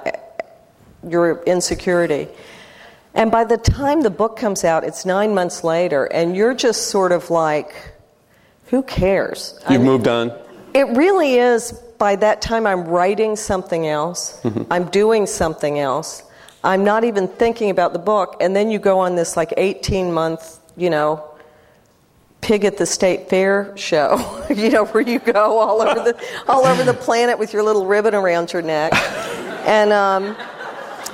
[1.07, 2.27] your insecurity.
[3.13, 6.87] And by the time the book comes out, it's nine months later, and you're just
[6.87, 7.73] sort of like,
[8.67, 9.59] who cares?
[9.69, 10.31] You've mean, moved on.
[10.73, 11.73] it really is.
[12.01, 14.41] By that time, I'm writing something else.
[14.71, 16.23] I'm doing something else.
[16.63, 18.37] I'm not even thinking about the book.
[18.41, 21.23] And then you go on this like 18 month, you know,
[22.41, 26.65] pig at the state fair show, you know, where you go all over the all
[26.65, 28.93] over the planet with your little ribbon around your neck,
[29.67, 30.35] and um,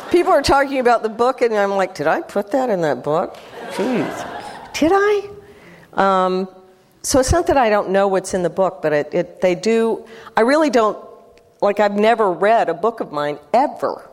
[0.10, 3.04] people are talking about the book, and I'm like, did I put that in that
[3.04, 3.36] book?
[3.72, 5.30] Jeez, did I?
[5.92, 6.48] Um,
[7.08, 9.56] so it's not that I don't know what's in the book, but it, it, they
[9.56, 10.06] do.
[10.36, 10.98] I really don't
[11.62, 11.80] like.
[11.80, 14.10] I've never read a book of mine ever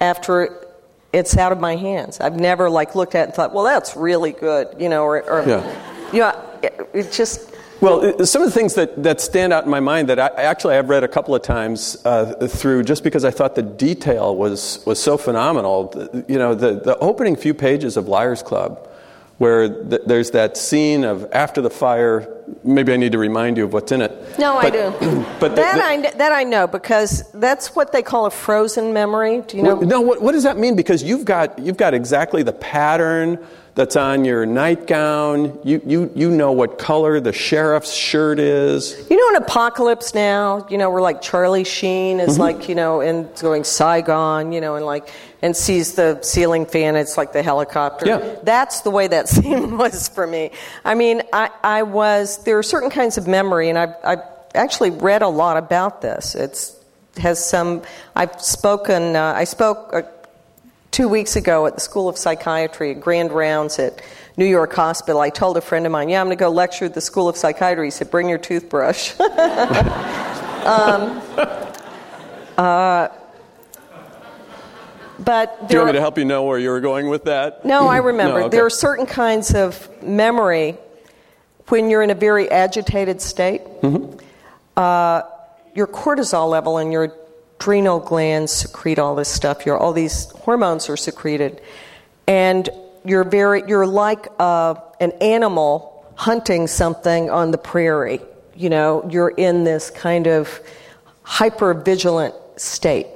[0.00, 0.64] after
[1.12, 2.18] it's out of my hands.
[2.18, 5.22] I've never like looked at it and thought, well, that's really good, you know, or,
[5.30, 6.10] or Yeah.
[6.10, 9.70] you know, it, it just Well, some of the things that, that stand out in
[9.70, 13.26] my mind that I actually I've read a couple of times uh, through just because
[13.26, 16.24] I thought the detail was, was so phenomenal.
[16.26, 18.87] You know, the, the opening few pages of Liars Club,
[19.38, 22.28] where th- there's that scene of after the fire.
[22.64, 24.38] Maybe I need to remind you of what's in it.
[24.38, 24.92] no, I do.
[25.40, 28.92] But that the- I kn- that I know because that's what they call a frozen
[28.92, 29.42] memory.
[29.42, 29.76] Do you know?
[29.76, 30.74] What- no, what, what does that mean?
[30.76, 33.38] Because you've got you've got exactly the pattern
[33.78, 35.56] that's on your nightgown.
[35.62, 39.06] You you you know what color the sheriff's shirt is.
[39.08, 43.00] You know, in Apocalypse Now, you know, where like Charlie Sheen is like, you know,
[43.00, 45.08] and going Saigon, you know, and like,
[45.42, 48.04] and sees the ceiling fan, it's like the helicopter.
[48.04, 48.36] Yeah.
[48.42, 50.50] That's the way that scene was for me.
[50.84, 54.22] I mean, I, I was, there are certain kinds of memory, and I've, I've
[54.56, 56.34] actually read a lot about this.
[56.34, 56.74] It's,
[57.18, 57.82] has some,
[58.16, 60.02] I've spoken, uh, I spoke uh,
[60.90, 64.00] two weeks ago at the School of Psychiatry at Grand Rounds at
[64.36, 65.20] New York Hospital.
[65.20, 67.28] I told a friend of mine, yeah, I'm going to go lecture at the School
[67.28, 67.86] of Psychiatry.
[67.86, 69.14] He said, bring your toothbrush.
[69.20, 71.22] um,
[72.56, 73.08] uh,
[75.18, 77.64] but Do you want me to help you know where you were going with that?
[77.64, 78.40] no, I remember.
[78.40, 78.56] No, okay.
[78.56, 80.76] There are certain kinds of memory
[81.66, 83.62] when you're in a very agitated state.
[83.82, 84.16] Mm-hmm.
[84.76, 85.22] Uh,
[85.74, 87.12] your cortisol level and your
[87.58, 89.66] adrenal glands secrete all this stuff.
[89.66, 91.60] Your all these hormones are secreted,
[92.26, 92.68] and
[93.04, 98.20] you're very you're like uh, an animal hunting something on the prairie.
[98.54, 100.60] You know, you're in this kind of
[101.22, 103.06] hyper vigilant state.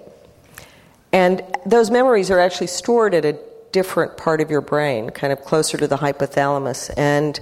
[1.13, 3.39] And those memories are actually stored at a
[3.73, 6.91] different part of your brain, kind of closer to the hypothalamus.
[6.97, 7.41] And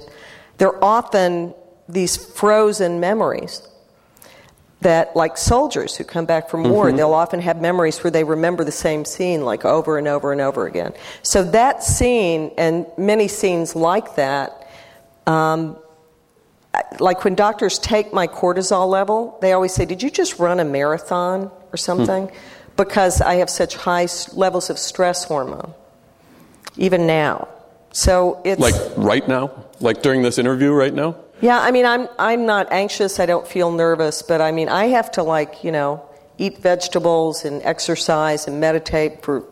[0.58, 1.54] they're often
[1.88, 3.68] these frozen memories
[4.80, 6.96] that, like soldiers who come back from war, mm-hmm.
[6.96, 10.40] they'll often have memories where they remember the same scene like over and over and
[10.40, 10.92] over again.
[11.22, 14.68] So that scene and many scenes like that,
[15.26, 15.76] um,
[16.98, 20.64] like when doctors take my cortisol level, they always say, Did you just run a
[20.64, 22.28] marathon or something?
[22.28, 22.36] Hmm.
[22.76, 25.74] Because I have such high levels of stress hormone,
[26.76, 27.48] even now.
[27.92, 28.60] So it's.
[28.60, 29.66] Like right now?
[29.80, 31.16] Like during this interview right now?
[31.40, 34.86] Yeah, I mean, I'm, I'm not anxious, I don't feel nervous, but I mean, I
[34.86, 36.04] have to, like, you know,
[36.38, 39.44] eat vegetables and exercise and meditate for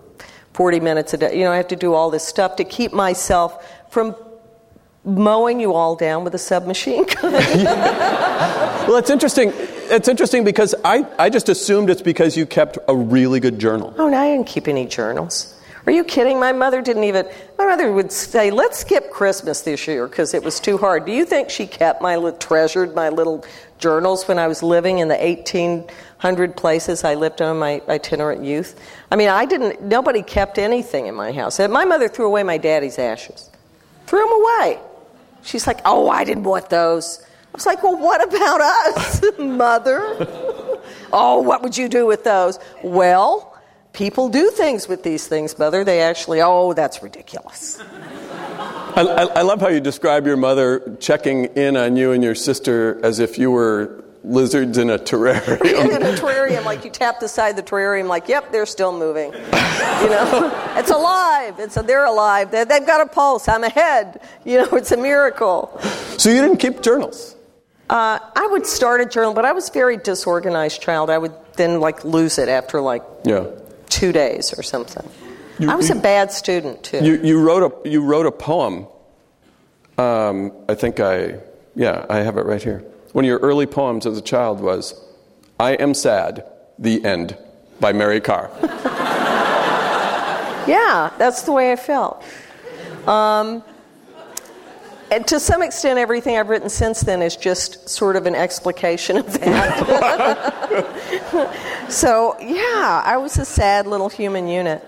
[0.52, 1.38] 40 minutes a day.
[1.38, 4.14] You know, I have to do all this stuff to keep myself from
[5.04, 7.32] mowing you all down with a submachine gun.
[7.32, 9.52] well, it's interesting.
[9.90, 13.94] It's interesting because I, I just assumed it's because you kept a really good journal.
[13.96, 15.57] Oh, no, I didn't keep any journals.
[15.86, 16.38] Are you kidding?
[16.38, 20.42] My mother didn't even, my mother would say, let's skip Christmas this year because it
[20.42, 21.06] was too hard.
[21.06, 23.44] Do you think she kept my, treasured my little
[23.78, 28.78] journals when I was living in the 1800 places I lived on my itinerant youth?
[29.10, 31.58] I mean, I didn't, nobody kept anything in my house.
[31.58, 33.50] My mother threw away my daddy's ashes.
[34.06, 34.80] Threw them away.
[35.42, 37.22] She's like, oh, I didn't want those.
[37.22, 40.00] I was like, well, what about us, mother?
[41.12, 42.58] oh, what would you do with those?
[42.82, 43.57] Well,
[43.92, 45.84] people do things with these things, mother.
[45.84, 47.80] They actually, oh, that's ridiculous.
[47.80, 52.34] I, I, I, love how you describe your mother checking in on you and your
[52.34, 55.60] sister as if you were lizards in a terrarium.
[55.96, 58.92] in a terrarium, like you tap the side of the terrarium, like, yep, they're still
[58.92, 59.32] moving.
[59.32, 59.40] you
[60.10, 61.58] know, it's alive.
[61.58, 62.50] It's a, they're alive.
[62.50, 63.48] They, they've got a pulse.
[63.48, 64.20] I'm ahead.
[64.44, 65.78] You know, it's a miracle.
[66.18, 67.36] So you didn't keep journals.
[67.88, 71.08] Uh, I would start a journal, but I was a very disorganized child.
[71.08, 73.46] I would then like lose it after like yeah.
[73.98, 75.08] Two days or something.
[75.58, 77.04] You, I was you, a bad student too.
[77.04, 78.86] You, you, wrote a you wrote a poem.
[79.96, 81.40] Um, I think I
[81.74, 82.84] yeah I have it right here.
[83.12, 84.94] One of your early poems as a child was
[85.58, 86.44] "I Am Sad."
[86.80, 87.36] The end
[87.80, 88.48] by Mary Karr.
[90.68, 92.22] yeah, that's the way I felt.
[93.08, 93.64] Um,
[95.10, 99.16] and to some extent, everything I've written since then is just sort of an explication
[99.16, 100.80] of that.
[101.88, 104.84] so, yeah, I was a sad little human unit.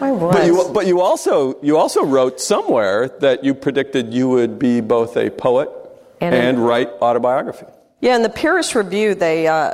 [0.00, 0.34] I was.
[0.34, 4.82] But you, but you also you also wrote somewhere that you predicted you would be
[4.82, 5.70] both a poet
[6.20, 7.66] and, and write autobiography.
[8.00, 9.72] Yeah, in the Paris Review, they uh,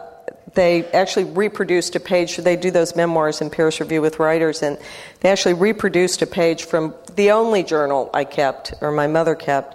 [0.54, 2.36] they actually reproduced a page.
[2.36, 4.78] They do those memoirs in Paris Review with writers, and
[5.20, 9.74] they actually reproduced a page from the only journal I kept, or my mother kept,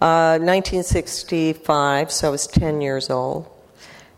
[0.00, 2.10] uh, 1965.
[2.10, 3.48] So I was 10 years old.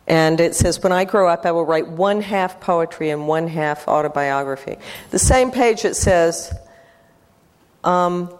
[0.06, 3.46] And it says, When I grow up, I will write one half poetry and one
[3.46, 4.78] half autobiography.
[5.10, 6.54] The same page it says,
[7.84, 8.32] um,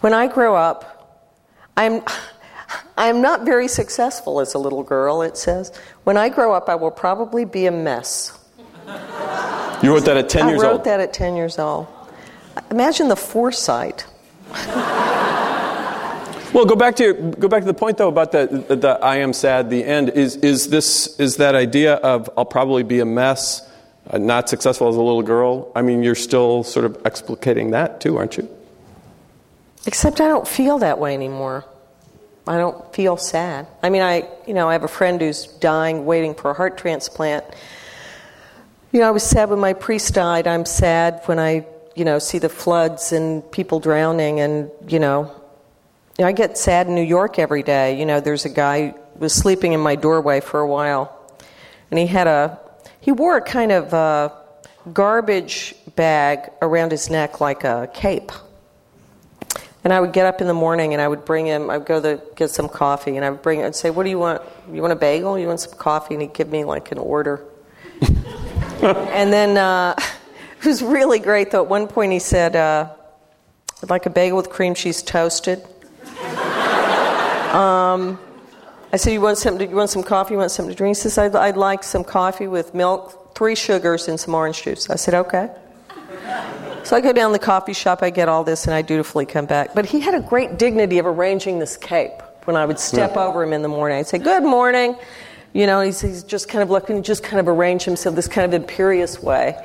[0.00, 1.28] When I grow up,
[1.76, 2.02] I'm.
[2.96, 5.72] I am not very successful as a little girl, it says.
[6.04, 8.38] When I grow up, I will probably be a mess.
[9.82, 10.64] You wrote that at 10 years old?
[10.64, 11.86] I wrote that at 10 years old.
[12.70, 14.06] Imagine the foresight.
[16.52, 18.88] well, go back to your, go back to the point though about the, the, the
[19.02, 19.70] I am sad.
[19.70, 23.66] The end is is this is that idea of I'll probably be a mess,
[24.10, 25.70] uh, not successful as a little girl.
[25.74, 28.48] I mean, you're still sort of explicating that too, aren't you?
[29.86, 31.64] Except I don't feel that way anymore.
[32.50, 33.68] I don't feel sad.
[33.80, 36.76] I mean, I, you know, I have a friend who's dying, waiting for a heart
[36.76, 37.44] transplant.
[38.90, 40.48] You know, I was sad when my priest died.
[40.48, 44.40] I'm sad when I, you know, see the floods and people drowning.
[44.40, 45.30] And, you know,
[46.18, 47.96] I get sad in New York every day.
[47.96, 51.16] You know, there's a guy was sleeping in my doorway for a while.
[51.92, 52.58] And he had a,
[53.00, 54.32] he wore a kind of a
[54.92, 58.32] garbage bag around his neck like a cape.
[59.82, 61.86] And I would get up in the morning and I would bring him, I would
[61.86, 64.42] go to get some coffee and I would bring, I'd say, What do you want?
[64.70, 65.38] You want a bagel?
[65.38, 66.14] You want some coffee?
[66.14, 67.44] And he'd give me like an order.
[68.02, 69.94] and then uh,
[70.58, 71.62] it was really great though.
[71.62, 72.90] At one point he said, uh,
[73.82, 75.60] I'd like a bagel with cream cheese toasted.
[77.54, 78.18] um,
[78.92, 80.34] I said, you want, something you want some coffee?
[80.34, 80.96] You want something to drink?
[80.96, 84.90] He says, I'd, I'd like some coffee with milk, three sugars, and some orange juice.
[84.90, 85.50] I said, okay.
[86.84, 89.26] So I go down to the coffee shop, I get all this, and I dutifully
[89.26, 89.74] come back.
[89.74, 92.22] But he had a great dignity of arranging this cape.
[92.44, 93.26] When I would step yeah.
[93.26, 94.96] over him in the morning, I'd say, Good morning.
[95.52, 98.46] You know, he's, he's just kind of looking, just kind of arrange himself this kind
[98.46, 99.56] of imperious way.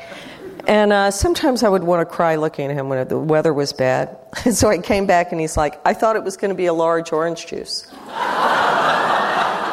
[0.68, 3.72] And uh, sometimes I would want to cry looking at him when the weather was
[3.72, 4.18] bad.
[4.44, 6.66] And so I came back and he's like, I thought it was going to be
[6.66, 7.88] a large orange juice.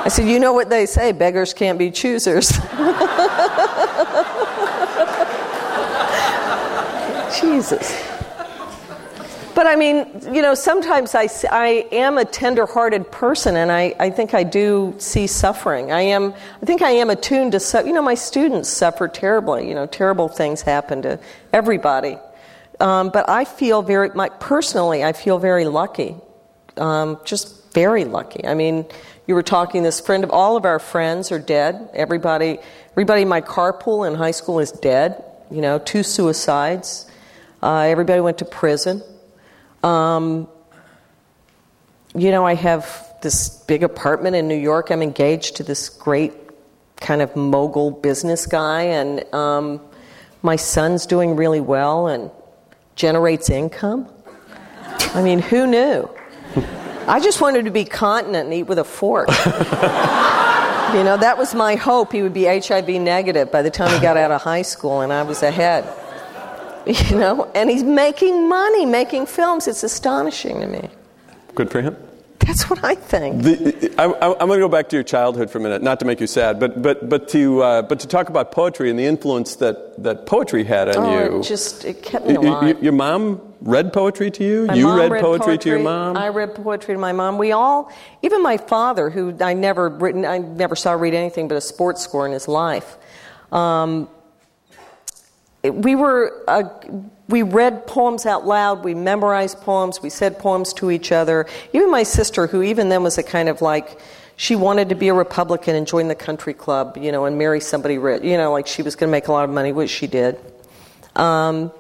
[0.05, 2.51] I said, You know what they say, beggars can't be choosers.
[7.40, 8.12] Jesus.
[9.54, 13.94] But I mean, you know, sometimes I, I am a tender hearted person and I,
[14.00, 15.92] I think I do see suffering.
[15.92, 19.68] I am, I think I am attuned to, su- you know, my students suffer terribly.
[19.68, 21.20] You know, terrible things happen to
[21.52, 22.18] everybody.
[22.80, 26.16] Um, but I feel very, my, personally, I feel very lucky.
[26.78, 28.46] Um, just very lucky.
[28.46, 28.86] I mean,
[29.26, 31.90] you were talking, this friend of all of our friends are dead.
[31.92, 32.58] Everybody,
[32.92, 35.22] everybody in my carpool in high school is dead.
[35.50, 37.06] You know, two suicides.
[37.62, 39.02] Uh, everybody went to prison.
[39.84, 40.48] Um,
[42.14, 44.90] you know, I have this big apartment in New York.
[44.90, 46.34] I'm engaged to this great
[46.96, 49.80] kind of mogul business guy, and um,
[50.42, 52.30] my son's doing really well and
[52.96, 54.08] generates income.
[55.14, 56.10] I mean, who knew?
[57.06, 59.28] I just wanted to be continent and eat with a fork.
[59.28, 59.34] you
[61.04, 62.12] know, that was my hope.
[62.12, 65.12] He would be HIV negative by the time he got out of high school, and
[65.12, 65.84] I was ahead.
[67.12, 69.68] You know, and he's making money, making films.
[69.68, 70.88] It's astonishing to me.
[71.54, 71.96] Good for him.
[72.46, 73.42] That's what I think.
[73.42, 76.06] The, I, am going to go back to your childhood for a minute, not to
[76.06, 79.06] make you sad, but but but to uh, but to talk about poetry and the
[79.06, 81.40] influence that, that poetry had on oh, you.
[81.40, 82.76] It just it kept me alive.
[82.78, 84.66] You, your mom read poetry to you.
[84.66, 86.16] My you read, read poetry, poetry, to your mom.
[86.16, 87.38] I read poetry to my mom.
[87.38, 91.56] We all, even my father, who I never written, I never saw read anything but
[91.56, 92.96] a sports score in his life.
[93.52, 94.08] Um,
[95.62, 96.64] we were uh,
[97.28, 101.46] we read poems out loud we memorized poems we said poems to each other.
[101.72, 104.00] Even my sister who even then was a kind of like
[104.36, 107.60] she wanted to be a republican and join the country club you know and marry
[107.60, 109.90] somebody rich you know like she was going to make a lot of money which
[109.90, 110.38] she did.
[111.14, 111.70] Um,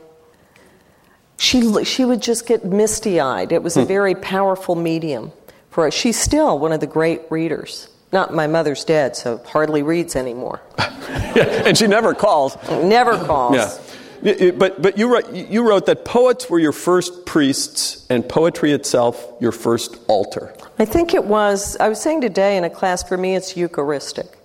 [1.38, 3.88] she she would just get misty eyed it was a hmm.
[3.88, 5.32] very powerful medium
[5.70, 5.90] for her.
[5.90, 10.60] She's still one of the great readers not my mother's dead, so hardly reads anymore.
[10.78, 12.56] yeah, and she never calls.
[12.68, 13.56] Never calls.
[13.56, 14.52] Yeah.
[14.52, 19.26] But, but you, wrote, you wrote that poets were your first priests and poetry itself
[19.40, 20.54] your first altar.
[20.78, 24.38] I think it was, I was saying today in a class, for me it's Eucharistic.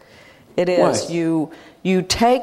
[0.56, 0.80] It is.
[0.80, 1.14] Why?
[1.14, 1.52] You,
[1.84, 2.42] you, take,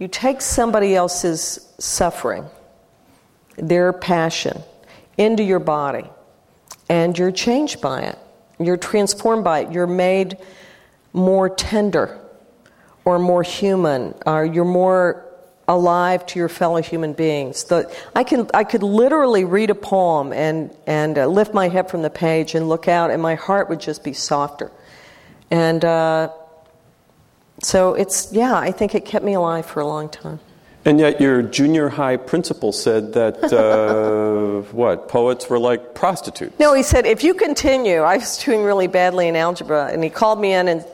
[0.00, 2.46] you take somebody else's suffering,
[3.56, 4.60] their passion,
[5.16, 6.10] into your body,
[6.88, 8.18] and you're changed by it.
[8.60, 9.72] You're transformed by it.
[9.72, 10.36] You're made
[11.12, 12.20] more tender
[13.04, 15.24] or more human, or you're more
[15.66, 17.64] alive to your fellow human beings.
[17.64, 21.88] The, I, can, I could literally read a poem and, and uh, lift my head
[21.88, 24.70] from the page and look out, and my heart would just be softer.
[25.50, 26.30] And uh,
[27.62, 30.40] so it's, yeah, I think it kept me alive for a long time.
[30.84, 36.58] And yet, your junior high principal said that uh, what poets were like prostitutes.
[36.58, 40.08] No, he said if you continue, I was doing really badly in algebra, and he
[40.08, 40.84] called me in and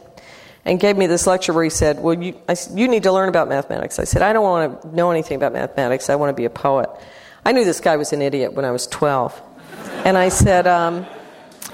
[0.64, 3.28] and gave me this lecture where he said, "Well, you I, you need to learn
[3.28, 6.10] about mathematics." I said, "I don't want to know anything about mathematics.
[6.10, 6.90] I want to be a poet."
[7.44, 9.40] I knew this guy was an idiot when I was twelve,
[10.04, 11.06] and I said, um,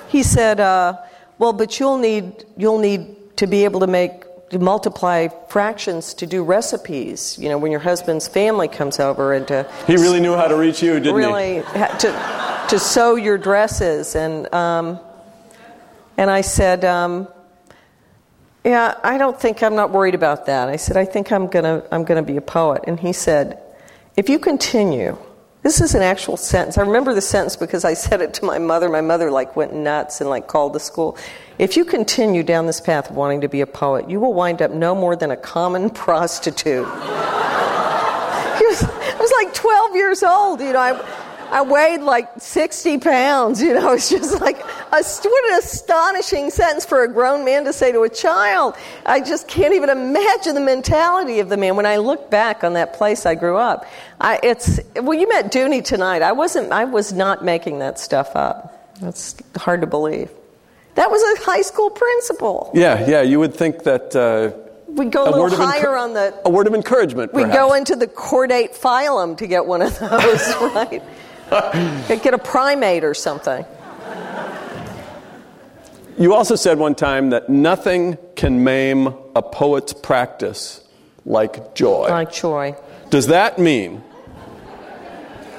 [0.08, 0.98] "He said, uh,
[1.38, 6.26] well, but you'll need you'll need to be able to make." To multiply fractions to
[6.26, 7.38] do recipes.
[7.38, 10.56] You know, when your husband's family comes over and to he really knew how to
[10.56, 11.60] reach you, didn't really he?
[11.60, 15.00] Really to to sew your dresses and um,
[16.18, 17.28] and I said, um,
[18.62, 20.68] yeah, I don't think I'm not worried about that.
[20.68, 22.84] I said, I think I'm gonna I'm gonna be a poet.
[22.86, 23.58] And he said,
[24.16, 25.16] if you continue.
[25.62, 26.76] This is an actual sentence.
[26.76, 28.88] I remember the sentence because I said it to my mother.
[28.88, 31.16] My mother like went nuts and like called the school.
[31.56, 34.60] If you continue down this path of wanting to be a poet, you will wind
[34.60, 36.86] up no more than a common prostitute.
[38.62, 40.78] Was, I was like 12 years old, you know.
[40.78, 43.92] I, I weighed like 60 pounds, you know.
[44.02, 48.02] It's just like, a, what an astonishing sentence for a grown man to say to
[48.02, 48.74] a child.
[49.04, 51.76] I just can't even imagine the mentality of the man.
[51.76, 53.84] When I look back on that place I grew up,
[54.18, 56.22] I, it's, well, you met Dooney tonight.
[56.22, 58.96] I wasn't, I was not making that stuff up.
[59.00, 60.30] That's hard to believe.
[60.94, 62.70] That was a high school principal.
[62.72, 63.22] Yeah, yeah.
[63.22, 64.16] You would think that.
[64.16, 66.34] Uh, we go a, little higher on the.
[66.44, 67.32] A word of encouragement.
[67.32, 71.02] We go into the chordate phylum to get one of those, right?
[72.08, 73.64] get a primate or something.
[76.18, 80.86] You also said one time that nothing can maim a poet's practice
[81.24, 82.08] like joy.
[82.08, 82.76] Like joy.
[83.10, 84.02] Does that mean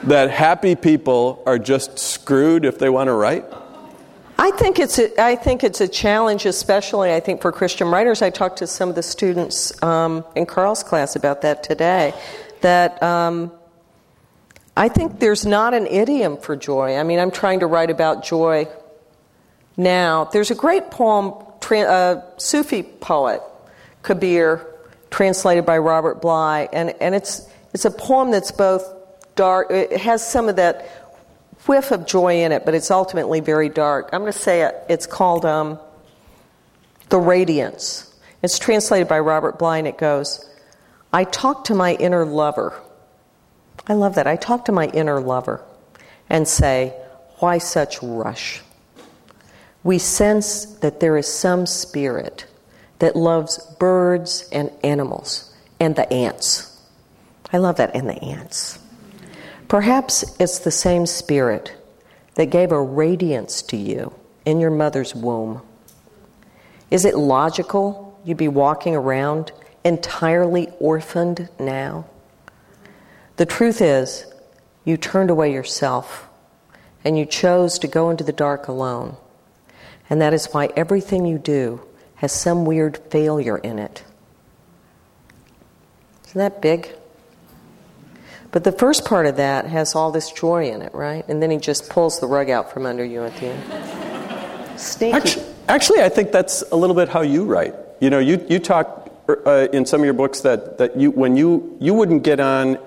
[0.04, 3.46] that happy people are just screwed if they want to write?
[4.38, 8.22] I think it's a, I think it's a challenge, especially I think for Christian writers.
[8.22, 12.14] I talked to some of the students um, in Carl's class about that today.
[12.62, 13.52] that um,
[14.76, 16.98] I think there's not an idiom for joy.
[16.98, 18.68] I mean, I'm trying to write about joy
[19.78, 20.26] now.
[20.26, 23.42] There's a great poem, tra- uh, Sufi poet,
[24.02, 24.66] Kabir,
[25.12, 28.84] translated by Robert Bly, and, and it's, it's a poem that's both
[29.36, 30.88] dark, it has some of that
[31.68, 34.10] whiff of joy in it, but it's ultimately very dark.
[34.12, 35.80] I'm going to say it, it's called um,
[37.10, 38.12] The Radiance.
[38.42, 40.50] It's translated by Robert Bly, and it goes,
[41.14, 42.74] I talk to my inner lover.
[43.88, 44.28] I love that.
[44.28, 45.64] I talk to my inner lover
[46.30, 46.94] and say,
[47.40, 48.62] Why such rush?
[49.84, 52.46] We sense that there is some spirit
[53.00, 56.70] that loves birds and animals and the ants.
[57.52, 58.80] I love that, and the ants.
[59.68, 61.76] Perhaps it's the same spirit
[62.36, 64.14] that gave a radiance to you
[64.46, 65.62] in your mother's womb.
[66.90, 69.52] Is it logical you'd be walking around
[69.84, 72.06] entirely orphaned now?
[73.38, 74.26] The truth is,
[74.86, 76.28] you turned away yourself
[77.04, 79.18] and you chose to go into the dark alone.
[80.10, 81.82] And that is why everything you do
[82.16, 84.04] has some weird failure in it.
[86.28, 86.90] Isn't that big?
[88.52, 91.28] But the first part of that has all this joy in it, right?
[91.28, 94.80] And then he just pulls the rug out from under you at the end.
[94.80, 95.14] Sneaky.
[95.16, 97.74] Actually, actually I think that's a little bit how you write.
[98.00, 101.36] You know, you, you talk uh, in some of your books that, that you, when
[101.36, 102.78] you, you wouldn't get on,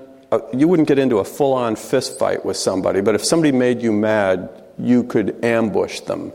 [0.52, 3.82] you wouldn't get into a full on fist fight with somebody, but if somebody made
[3.82, 6.32] you mad, you could ambush them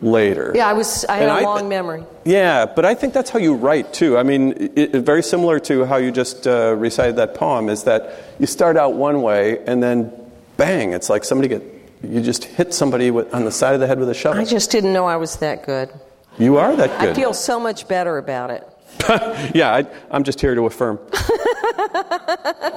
[0.00, 0.52] later.
[0.54, 1.04] Yeah, I was.
[1.06, 2.04] I had a long memory.
[2.24, 4.16] Yeah, but I think that's how you write too.
[4.18, 7.84] I mean, it, it, very similar to how you just uh, recited that poem is
[7.84, 10.12] that you start out one way and then
[10.56, 11.62] bang, it's like somebody get
[12.02, 14.40] you just hit somebody with, on the side of the head with a shovel.
[14.40, 15.90] I just didn't know I was that good.
[16.38, 17.10] You are that good.
[17.10, 18.64] I feel so much better about it.
[19.54, 20.98] yeah, I, am just here to affirm.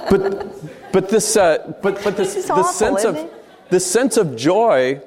[0.10, 3.30] but but this uh, but but this, this awful, sense of
[3.70, 5.02] this sense of joy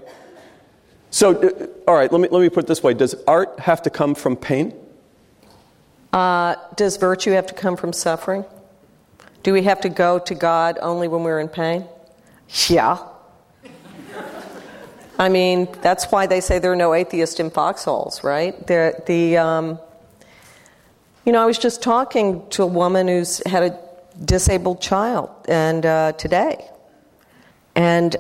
[1.14, 3.82] so, uh, all right, let me, let me put it this way Does art have
[3.82, 4.74] to come from pain?
[6.12, 8.44] Uh, does virtue have to come from suffering?
[9.44, 11.86] Do we have to go to God only when we're in pain?
[12.68, 12.98] Yeah.
[15.16, 18.66] I mean, that's why they say there are no atheists in foxholes, right?
[18.66, 19.78] They're, the, um,
[21.24, 23.78] you know, I was just talking to a woman who's had a
[24.24, 26.68] disabled child, and uh, today,
[27.74, 28.16] and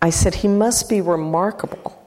[0.00, 1.98] I said, He must be remarkable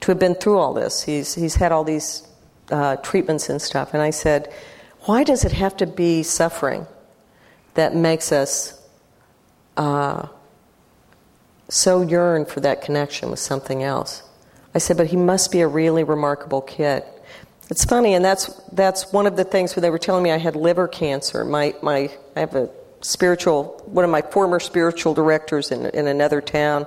[0.00, 1.02] to have been through all this.
[1.02, 2.26] He's, he's had all these
[2.70, 3.94] uh, treatments and stuff.
[3.94, 4.52] And I said,
[5.02, 6.86] Why does it have to be suffering
[7.74, 8.82] that makes us
[9.76, 10.26] uh,
[11.68, 14.24] so yearn for that connection with something else?
[14.74, 17.04] I said, But he must be a really remarkable kid.
[17.68, 20.38] It's funny, and that's, that's one of the things when they were telling me I
[20.38, 21.44] had liver cancer.
[21.44, 26.40] My, my, I have a spiritual, one of my former spiritual directors in, in another
[26.40, 26.86] town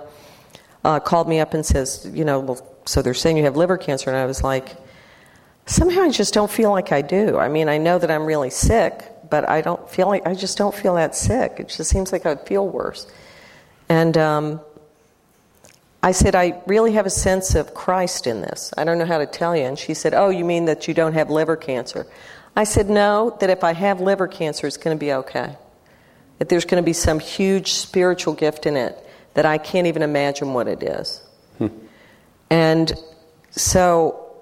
[0.85, 3.77] uh, called me up and says, you know, well, so they're saying you have liver
[3.77, 4.09] cancer.
[4.09, 4.77] And I was like,
[5.65, 7.37] somehow I just don't feel like I do.
[7.37, 10.57] I mean, I know that I'm really sick, but I don't feel like, I just
[10.57, 11.55] don't feel that sick.
[11.59, 13.05] It just seems like I'd feel worse.
[13.89, 14.61] And um,
[16.01, 18.73] I said, I really have a sense of Christ in this.
[18.77, 19.63] I don't know how to tell you.
[19.63, 22.07] And she said, Oh, you mean that you don't have liver cancer?
[22.55, 25.57] I said, No, that if I have liver cancer, it's going to be okay.
[26.37, 28.97] That there's going to be some huge spiritual gift in it
[29.33, 31.21] that I can't even imagine what it is.
[31.57, 31.67] Hmm.
[32.49, 32.93] And
[33.51, 34.37] so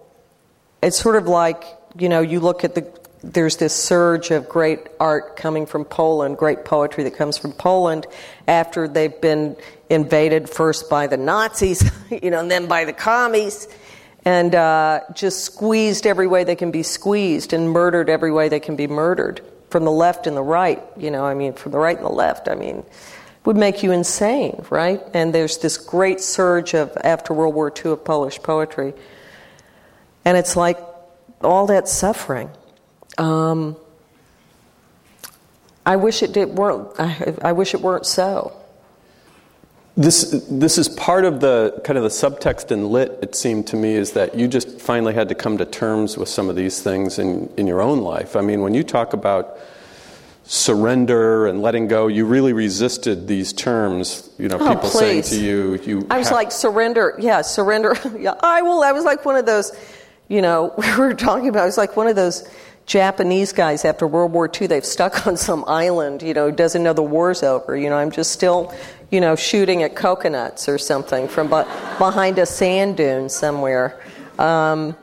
[0.82, 1.64] it's sort of like,
[1.98, 2.82] you know, you look at the,
[3.24, 8.06] there's this surge of great art coming from Poland, great poetry that comes from Poland
[8.48, 9.56] after they've been
[9.90, 11.90] invaded first by the Nazis,
[12.22, 13.68] you know, and then by the commies,
[14.26, 18.60] and uh, just squeezed every way they can be squeezed and murdered every way they
[18.60, 21.78] can be murdered from the left and the right, you know, I mean, from the
[21.78, 22.48] right and the left.
[22.48, 22.84] I mean,
[23.46, 25.02] would make you insane, right?
[25.14, 28.94] And there's this great surge of after World War II of Polish poetry,
[30.24, 30.78] and it's like
[31.42, 32.50] all that suffering.
[33.18, 33.76] Um,
[35.86, 37.00] I wish it did weren't.
[37.00, 38.54] I, I wish it weren't so.
[39.96, 43.18] This this is part of the kind of the subtext in lit.
[43.22, 46.30] It seemed to me is that you just finally had to come to terms with
[46.30, 48.36] some of these things in in your own life.
[48.36, 49.58] I mean, when you talk about
[50.48, 52.08] surrender and letting go.
[52.08, 54.30] You really resisted these terms.
[54.38, 55.00] You know, oh, people please.
[55.00, 57.16] saying to you, "You." I was like, surrender.
[57.20, 57.96] Yeah, surrender.
[58.18, 58.82] yeah, I will.
[58.82, 59.78] I was like one of those.
[60.30, 61.64] You know, we were talking about.
[61.64, 62.50] I was like one of those
[62.88, 64.68] Japanese guys after World War II.
[64.68, 66.24] They've stuck on some island.
[66.24, 67.78] You know, doesn't know the war's over.
[67.78, 68.74] You know, I'm just still.
[69.10, 74.02] You know, shooting at coconuts or something from behind a sand dune somewhere.
[74.38, 74.98] Um,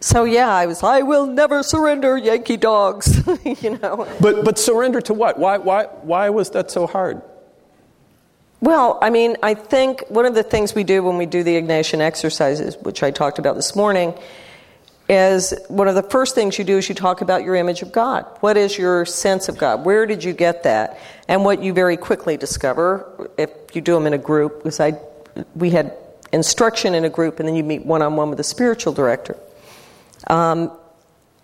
[0.00, 0.82] So yeah, I was.
[0.84, 3.26] I will never surrender, Yankee dogs.
[3.62, 4.06] you know.
[4.20, 5.38] But but surrender to what?
[5.40, 7.20] Why why why was that so hard?
[8.60, 11.60] Well, I mean, I think one of the things we do when we do the
[11.60, 14.14] Ignatian exercises, which I talked about this morning,
[15.08, 17.92] is one of the first things you do is you talk about your image of
[17.92, 18.26] God.
[18.40, 19.84] What is your sense of God?
[19.84, 20.98] Where did you get that?
[21.28, 24.92] And what you very quickly discover, if you do them in a group, because I,
[25.54, 25.96] we had
[26.32, 29.36] instruction in a group and then you meet one on one with a spiritual director,
[30.26, 30.70] um,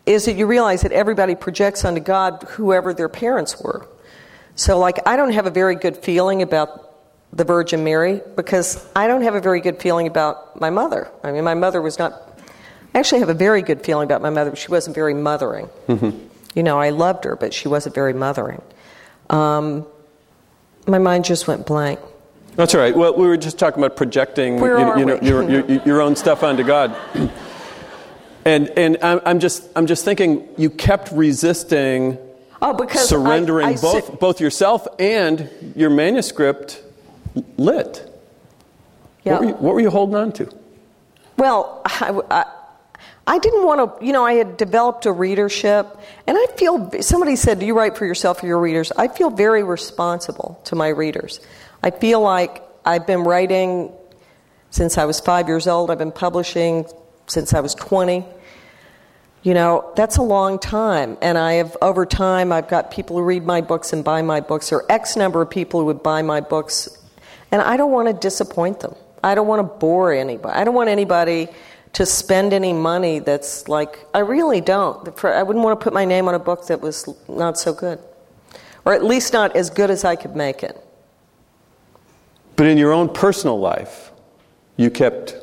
[0.04, 3.88] is that you realize that everybody projects onto God whoever their parents were.
[4.56, 6.92] So, like, I don't have a very good feeling about
[7.32, 11.10] the Virgin Mary because I don't have a very good feeling about my mother.
[11.24, 12.33] I mean, my mother was not.
[12.94, 15.68] I actually have a very good feeling about my mother, but she wasn't very mothering.
[15.88, 16.18] Mm-hmm.
[16.54, 18.62] You know, I loved her, but she wasn't very mothering.
[19.30, 19.86] Um,
[20.86, 21.98] my mind just went blank.
[22.54, 22.96] That's all right.
[22.96, 26.42] Well, we were just talking about projecting you, you know, your, your, your own stuff
[26.42, 26.96] onto God.
[28.46, 32.18] And, and I'm, I'm, just, I'm just thinking you kept resisting
[32.60, 36.82] Oh, because surrendering I, I both, sit- both yourself and your manuscript
[37.56, 38.10] lit.
[39.24, 39.32] Yeah.
[39.32, 40.50] What, were you, what were you holding on to?
[41.36, 42.44] Well, I,
[43.26, 47.36] I, didn't want to, you know, I had developed a readership, and I feel, somebody
[47.36, 48.92] said, Do you write for yourself or your readers?
[48.96, 51.40] I feel very responsible to my readers.
[51.82, 53.92] I feel like I've been writing
[54.70, 56.84] since I was five years old, I've been publishing
[57.28, 58.24] since I was 20.
[59.44, 61.16] You know, that's a long time.
[61.22, 64.40] And I have, over time, I've got people who read my books and buy my
[64.40, 66.88] books, or X number of people who would buy my books.
[67.52, 68.96] And I don't want to disappoint them.
[69.22, 70.54] I don't want to bore anybody.
[70.54, 71.48] I don't want anybody
[71.94, 75.16] to spend any money that's like, I really don't.
[75.18, 77.72] For- I wouldn't want to put my name on a book that was not so
[77.72, 77.98] good,
[78.84, 80.80] or at least not as good as I could make it.
[82.56, 84.10] But in your own personal life,
[84.76, 85.36] you kept,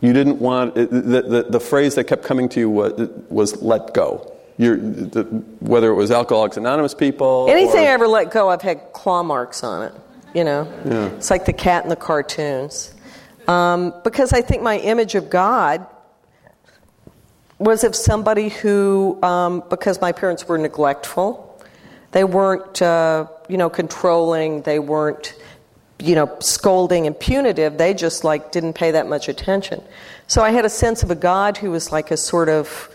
[0.00, 3.92] you didn't want, the, the, the phrase that kept coming to you was, was let
[3.94, 4.32] go.
[4.58, 5.24] You're, the,
[5.60, 7.46] whether it was Alcoholics Anonymous people.
[7.50, 9.92] Anything or- I ever let go, I've had claw marks on it.
[10.34, 11.06] You know, Yeah.
[11.16, 12.92] it's like the cat in the cartoons.
[13.48, 15.86] Um, because I think my image of God
[17.58, 21.42] was of somebody who, um, because my parents were neglectful,
[22.12, 24.62] they weren't, uh, you know, controlling.
[24.62, 25.34] They weren't,
[25.98, 27.78] you know, scolding and punitive.
[27.78, 29.82] They just like didn't pay that much attention.
[30.26, 32.90] So I had a sense of a God who was like a sort of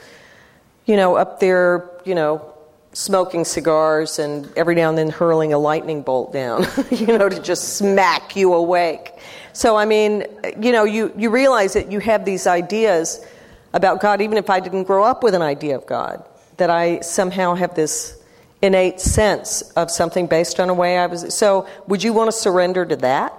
[0.85, 2.53] you know, up there, you know,
[2.93, 7.41] smoking cigars and every now and then hurling a lightning bolt down, you know, to
[7.41, 9.13] just smack you awake.
[9.53, 10.25] So, I mean,
[10.59, 13.25] you know, you, you realize that you have these ideas
[13.73, 16.23] about God, even if I didn't grow up with an idea of God,
[16.57, 18.17] that I somehow have this
[18.61, 21.33] innate sense of something based on a way I was.
[21.35, 23.33] So, would you want to surrender to that?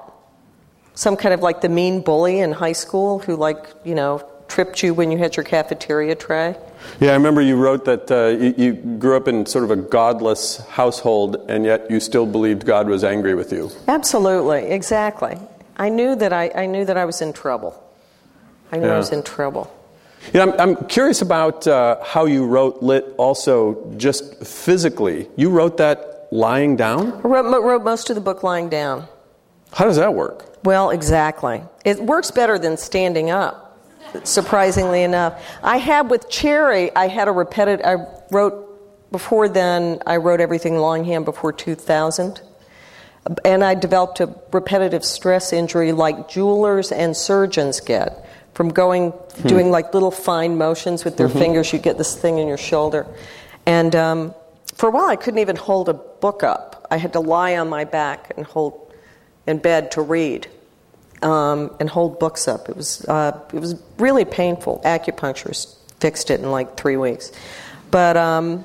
[0.95, 4.83] Some kind of like the mean bully in high school who, like, you know, tripped
[4.83, 6.55] you when you had your cafeteria tray?
[7.01, 9.77] Yeah, I remember you wrote that uh, you, you grew up in sort of a
[9.77, 13.71] godless household, and yet you still believed God was angry with you.
[13.89, 15.39] Absolutely, exactly.
[15.83, 17.74] I knew that I, I knew that I was in trouble.
[18.70, 19.66] I knew I was in trouble.
[20.33, 25.28] Yeah, I'm, I'm curious about uh, how you wrote Lit also just physically.
[25.35, 27.12] You wrote that lying down?
[27.12, 29.09] I wrote, wrote most of the book lying down.
[29.72, 30.64] How does that work?
[30.64, 31.64] Well, exactly.
[31.85, 33.76] It works better than standing up.
[34.22, 36.95] Surprisingly enough, I had with Cherry.
[36.95, 37.85] I had a repetitive.
[37.85, 37.97] I
[38.30, 40.01] wrote before then.
[40.07, 42.41] I wrote everything longhand before 2000,
[43.45, 49.12] and I developed a repetitive stress injury like jewelers and surgeons get from going
[49.47, 51.73] doing like little fine motions with their fingers.
[51.73, 53.07] You get this thing in your shoulder,
[53.64, 54.35] and um,
[54.75, 56.87] for a while I couldn't even hold a book up.
[56.91, 58.93] I had to lie on my back and hold
[59.47, 60.49] in bed to read
[61.23, 62.68] um, and hold books up.
[62.68, 64.83] It was uh, it was really painful.
[64.85, 67.33] Acupuncturist fixed it in like three weeks,
[67.91, 68.64] but um,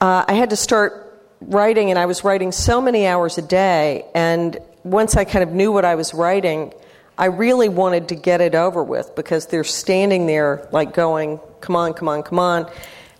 [0.00, 1.09] uh, I had to start
[1.40, 4.04] writing, and I was writing so many hours a day.
[4.14, 6.72] And once I kind of knew what I was writing,
[7.18, 11.76] I really wanted to get it over with because they're standing there like going, "Come
[11.76, 12.70] on, come on, come on,"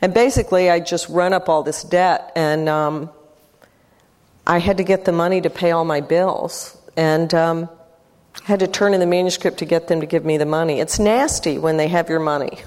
[0.01, 2.69] and basically I just run up all this debt and.
[2.69, 3.11] Um,
[4.47, 7.69] I had to get the money to pay all my bills, and um,
[8.45, 10.81] had to turn in the manuscript to get them to give me the money.
[10.81, 12.59] It's nasty when they have your money,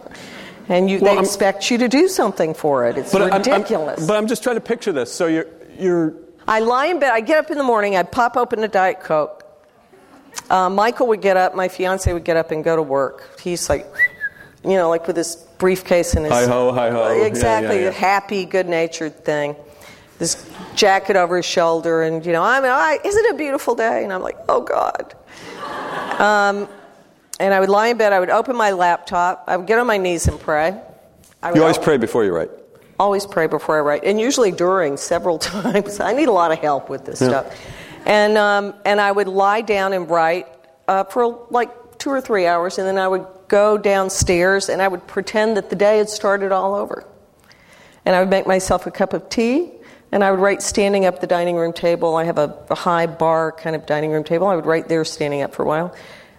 [0.68, 2.98] and you, Well, they I'm- expect you to do something for it.
[2.98, 4.06] It's I'm- I'm- ridiculous.
[4.06, 5.12] but I'm just trying to picture this.
[5.12, 5.46] So you're,
[5.78, 6.14] you're
[6.48, 7.10] I lie in bed.
[7.12, 7.96] I get up in the morning.
[7.96, 9.42] I pop open a diet coke.
[10.50, 11.54] Uh, Michael would get up.
[11.56, 13.40] My fiance would get up and go to work.
[13.40, 13.86] He's like,
[14.62, 17.08] you know, like with his briefcase and his Hi ho, hi ho.
[17.22, 17.90] Exactly yeah, yeah.
[17.90, 19.56] happy, good-natured thing.
[20.18, 23.74] This jacket over his shoulder, and you know, I mean, I, isn't it a beautiful
[23.74, 24.02] day?
[24.04, 25.14] And I'm like, oh God.
[26.20, 26.68] Um,
[27.40, 28.12] and I would lie in bed.
[28.12, 29.44] I would open my laptop.
[29.46, 30.80] I would get on my knees and pray.
[31.42, 32.50] I You always al- pray before you write.
[32.98, 36.00] always pray before I write, and usually during several times.
[36.00, 37.54] I need a lot of help with this stuff.
[38.06, 40.46] And, um, and I would lie down and write
[40.88, 44.88] uh, for like two or three hours, and then I would go downstairs and I
[44.88, 47.04] would pretend that the day had started all over.
[48.04, 49.72] And I would make myself a cup of tea,
[50.12, 52.14] and I would write standing up the dining room table.
[52.16, 54.46] I have a, a high bar kind of dining room table.
[54.46, 55.94] I would write there standing up for a while.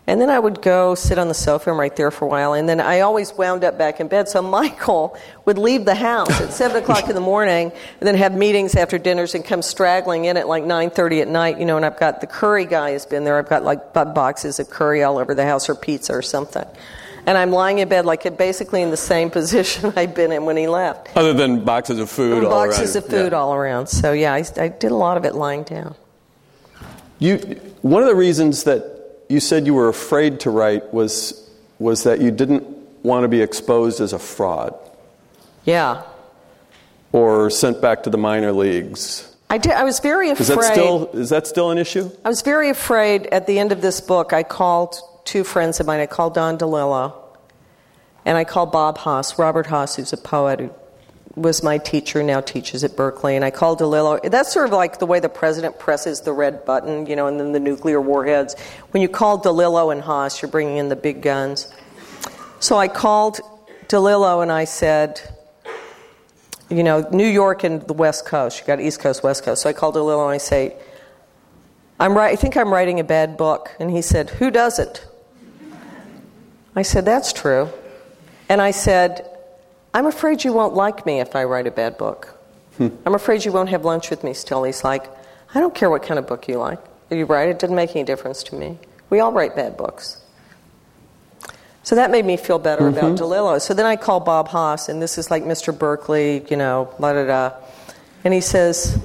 [0.09, 2.53] And then I would go sit on the sofa and write there for a while.
[2.53, 4.29] And then I always wound up back in bed.
[4.29, 8.33] So Michael would leave the house at 7 o'clock in the morning and then have
[8.33, 11.85] meetings after dinners and come straggling in at like 9.30 at night, you know, and
[11.85, 13.37] I've got the curry guy has been there.
[13.37, 16.65] I've got like bu- boxes of curry all over the house or pizza or something.
[17.25, 20.55] And I'm lying in bed like basically in the same position I'd been in when
[20.55, 21.17] he left.
[21.17, 23.03] Other than boxes of food all Boxes around.
[23.03, 23.37] of food Yeah.
[23.39, 23.87] all around.
[23.87, 25.95] So yeah, I, I did a lot of it lying down.
[27.19, 27.37] You,
[27.81, 28.93] one of the reasons that
[29.29, 31.49] you said you were afraid to write was,
[31.79, 32.63] was that you didn't
[33.03, 34.73] want to be exposed as a fraud
[35.65, 36.03] Yeah.
[37.11, 39.35] or sent back to the minor leagues.
[39.49, 40.41] I, did, I was very afraid.
[40.41, 42.09] Is that still, is that still an issue?
[42.25, 44.33] I was very afraid at the end of this book.
[44.33, 45.99] I called two friends of mine.
[46.01, 47.13] I called Don DeLillo
[48.25, 50.69] and I called Bob Hass, Robert Hass, who's a poet who
[51.37, 53.35] was my teacher, now teaches at Berkeley.
[53.35, 54.29] And I called DeLillo.
[54.29, 57.39] That's sort of like the way the president presses the red button, you know, and
[57.39, 58.59] then the nuclear warheads.
[58.91, 61.71] When you call DeLillo and Hass, you're bringing in the big guns.
[62.59, 63.39] So I called
[63.87, 65.21] DeLillo and I said,
[66.69, 68.59] you know, New York and the West Coast.
[68.59, 69.61] You got East Coast, West Coast.
[69.61, 70.75] So I called DeLillo and I say,
[71.99, 73.75] I'm right, I think I'm writing a bad book.
[73.79, 75.05] And he said, Who doesn't?
[76.75, 77.69] I said, That's true.
[78.49, 79.36] And I said,
[79.93, 82.37] I'm afraid you won't like me if I write a bad book.
[82.77, 82.89] Hmm.
[83.05, 84.63] I'm afraid you won't have lunch with me still.
[84.63, 85.09] He's like,
[85.53, 86.79] I don't care what kind of book you like.
[87.09, 88.77] You write, it doesn't make any difference to me.
[89.09, 90.21] We all write bad books.
[91.83, 93.23] So that made me feel better about mm-hmm.
[93.23, 93.61] DeLillo.
[93.61, 95.77] So then I called Bob Hass, and this is like Mr.
[95.77, 97.55] Berkeley, you know, la da da.
[98.25, 99.01] And he says,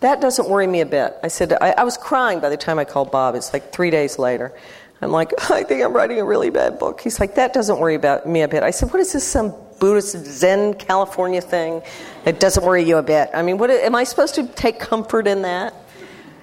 [0.00, 1.16] That doesn't worry me a bit.
[1.22, 3.34] I said, I, I was crying by the time I called Bob.
[3.34, 4.52] It's like three days later.
[5.00, 7.00] I'm like, I think I'm writing a really bad book.
[7.00, 8.62] He's like, That doesn't worry about me a bit.
[8.62, 11.82] I said, What is this, some Buddhist Zen California thing?
[12.24, 13.30] It doesn't worry you a bit.
[13.34, 15.74] I mean, what, am I supposed to take comfort in that?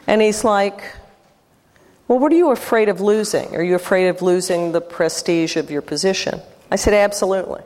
[0.07, 0.83] And he's like,
[2.07, 3.55] well, what are you afraid of losing?
[3.55, 6.39] Are you afraid of losing the prestige of your position?
[6.69, 7.61] I said, absolutely.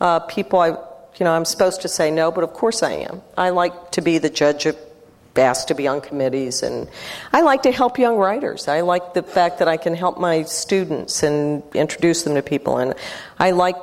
[0.00, 3.22] Uh, people, I, you know, I'm supposed to say no, but of course I am.
[3.36, 4.76] I like to be the judge of,
[5.36, 6.88] asked to be on committees, and
[7.32, 8.68] I like to help young writers.
[8.68, 12.78] I like the fact that I can help my students and introduce them to people,
[12.78, 12.94] and
[13.38, 13.76] I like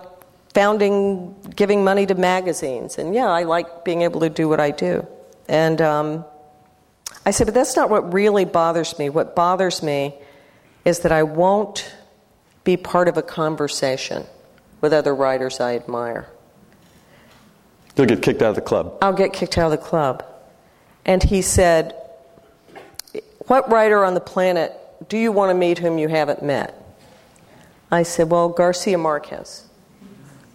[0.53, 4.71] founding, giving money to magazines, and yeah, I like being able to do what I
[4.71, 5.05] do.
[5.47, 6.25] And um,
[7.25, 9.09] I said, but that's not what really bothers me.
[9.09, 10.15] What bothers me
[10.85, 11.93] is that I won't
[12.63, 14.25] be part of a conversation
[14.81, 16.27] with other writers I admire.
[17.95, 18.97] You'll get kicked out of the club.
[19.01, 20.23] I'll get kicked out of the club.
[21.05, 21.95] And he said,
[23.47, 24.73] What writer on the planet
[25.07, 26.75] do you want to meet whom you haven't met?
[27.91, 29.67] I said, Well, Garcia Marquez.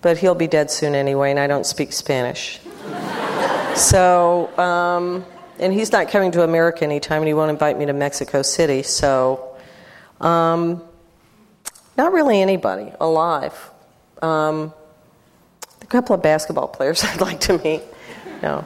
[0.07, 2.61] But he'll be dead soon anyway, and I don't speak Spanish.
[3.75, 5.27] so, um,
[5.59, 8.85] and he's not coming to America anytime, and he won't invite me to Mexico City.
[8.85, 9.57] So,
[10.21, 10.81] um,
[11.99, 13.53] not really anybody alive.
[14.23, 14.73] Um,
[15.83, 17.83] a couple of basketball players I'd like to meet.
[18.45, 18.65] No,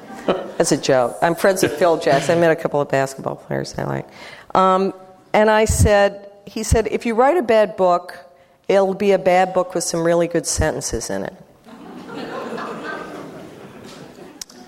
[0.59, 1.16] that's a joke.
[1.22, 2.36] I'm friends with Phil Jackson.
[2.36, 4.09] I met a couple of basketball players I like.
[4.55, 4.93] Um,
[5.32, 8.30] and I said, he said, if you write a bad book,
[8.71, 11.35] it'll be a bad book with some really good sentences in it.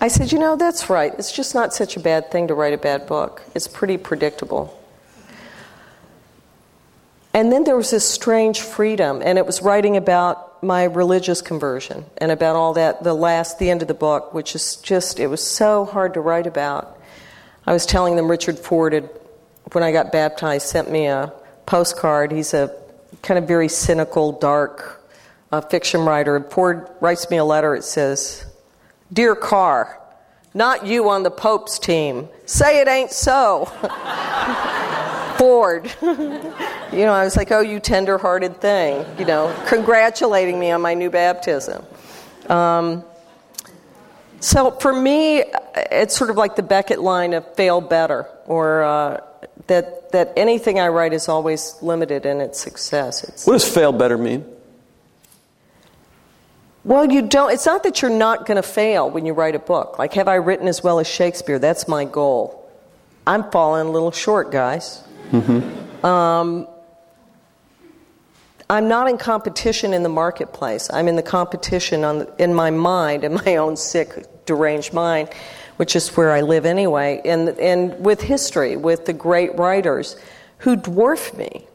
[0.01, 1.15] I said, you know, that's right.
[1.17, 3.43] It's just not such a bad thing to write a bad book.
[3.55, 4.77] It's pretty predictable.
[7.33, 12.05] And then there was this strange freedom, and it was writing about my religious conversion
[12.19, 15.29] and about all that, the last, the end of the book, which is just, it
[15.29, 16.99] was so hard to write about.
[17.65, 19.09] I was telling them Richard Ford had,
[19.71, 21.33] when I got baptized, sent me a
[21.65, 22.33] postcard.
[22.33, 22.77] He's a
[23.21, 25.05] kind of very cynical, dark
[25.51, 26.41] uh, fiction writer.
[26.51, 27.75] Ford writes me a letter.
[27.75, 28.47] It says,
[29.13, 29.99] Dear Karr,
[30.55, 32.29] not you on the Pope's team.
[32.47, 33.67] Say it ain't so.
[35.39, 35.93] Ford.
[36.03, 40.81] you know, I was like, oh, you tender hearted thing, you know, congratulating me on
[40.81, 41.85] my new baptism.
[42.49, 43.05] Um,
[44.41, 45.45] so for me,
[45.91, 49.21] it's sort of like the Beckett line of fail better, or uh,
[49.67, 53.25] that, that anything I write is always limited in its success.
[53.25, 54.45] It's, What does fail better mean?
[56.85, 59.61] well, you don't, it's not that you're not going to fail when you write a
[59.61, 59.99] book.
[59.99, 61.59] Like, have I written as well as Shakespeare?
[61.61, 62.59] That's my goal.
[63.25, 65.03] I'm falling a little short, guys.
[66.03, 66.67] Um,
[68.69, 70.91] I'm not in competition in the marketplace.
[70.93, 75.29] I'm in the competition on, in my mind, in my own sick, deranged mind,
[75.83, 80.15] which is where I live anyway, and, and with history, with the great writers
[80.59, 81.67] who dwarf me.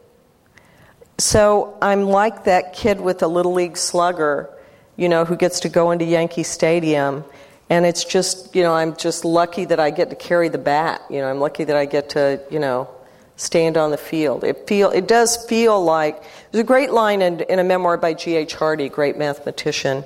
[1.17, 4.49] So I'm like that kid with a little league slugger,
[4.95, 7.25] you know, who gets to go into Yankee Stadium.
[7.69, 11.01] And it's just, you know, I'm just lucky that I get to carry the bat.
[11.09, 12.87] You know, I'm lucky that I get to, you know,
[13.35, 14.45] stand on the field.
[14.45, 18.13] It feel it does feel like there's a great line in, in a memoir by
[18.13, 18.55] G.H.
[18.55, 20.05] Hardy, great mathematician.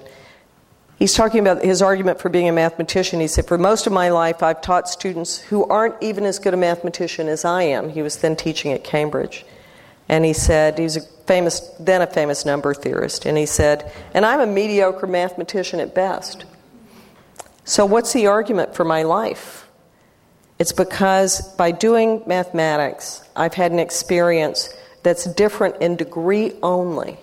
[1.02, 3.20] He's talking about his argument for being a mathematician.
[3.22, 6.54] He said, For most of my life, I've taught students who aren't even as good
[6.54, 7.90] a mathematician as I am.
[7.90, 9.44] He was then teaching at Cambridge.
[10.08, 13.26] And he said, he was a famous, then a famous number theorist.
[13.26, 16.46] And he said, And I'm a mediocre mathematician at best.
[17.66, 19.68] So, what's the argument for my life?
[20.60, 24.70] It's because by doing mathematics, I've had an experience
[25.02, 27.18] that's different in degree only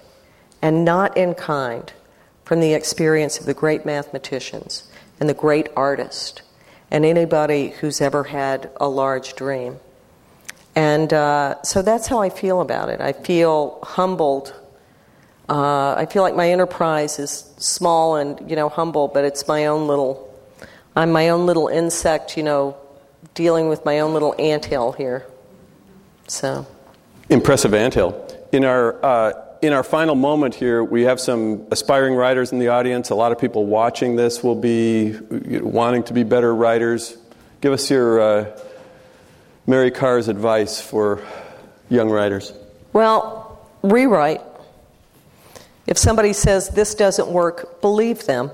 [0.62, 1.92] and not in kind
[2.49, 4.90] from the experience of the great mathematicians
[5.20, 6.40] and the great artist
[6.90, 9.76] and anybody who's ever had a large dream.
[10.74, 13.03] And uh, so that's how I feel about it.
[13.03, 14.55] I feel humbled.
[15.46, 19.66] Uh, I feel like my enterprise is small and you know humble, but it's my
[19.66, 20.34] own little.
[20.96, 22.78] I'm my own little insect, you know,
[23.34, 25.26] dealing with my own little anthill here.
[26.28, 26.66] So.
[27.28, 28.26] Impressive anthill.
[28.53, 32.68] In our, uh, in our final moment here, we have some aspiring writers in the
[32.68, 33.11] audience.
[33.11, 37.16] A lot of people watching this will be wanting to be better writers.
[37.61, 38.61] Give us your uh,
[39.66, 41.22] Mary Karr's advice for
[41.90, 42.52] young writers.
[42.92, 44.42] Well, rewrite.
[45.86, 48.50] If somebody says this doesn't work, believe them.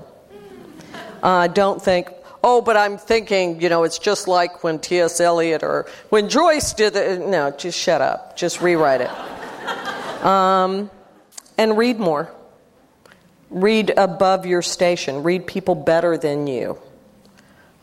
[1.21, 2.09] Uh, don't think,
[2.43, 5.19] oh, but I'm thinking, you know, it's just like when T.S.
[5.19, 7.19] Eliot or when Joyce did it.
[7.25, 8.37] No, just shut up.
[8.37, 10.23] Just rewrite it.
[10.25, 10.89] Um,
[11.57, 12.31] and read more.
[13.49, 15.23] Read above your station.
[15.23, 16.77] Read people better than you.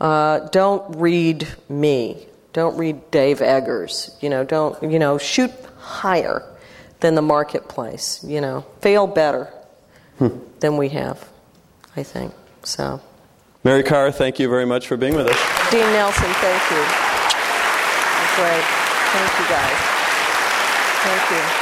[0.00, 2.26] Uh, don't read me.
[2.52, 4.16] Don't read Dave Eggers.
[4.20, 6.42] You know, don't, you know, shoot higher
[7.00, 8.22] than the marketplace.
[8.24, 9.52] You know, fail better
[10.18, 10.38] hmm.
[10.60, 11.28] than we have,
[11.96, 12.34] I think.
[12.64, 13.00] So.
[13.64, 15.70] Mary Karr, thank you very much for being with us.
[15.70, 16.82] Dean Nelson, thank you.
[18.18, 18.64] That's great.
[19.12, 19.76] Thank you, guys.
[21.04, 21.61] Thank you.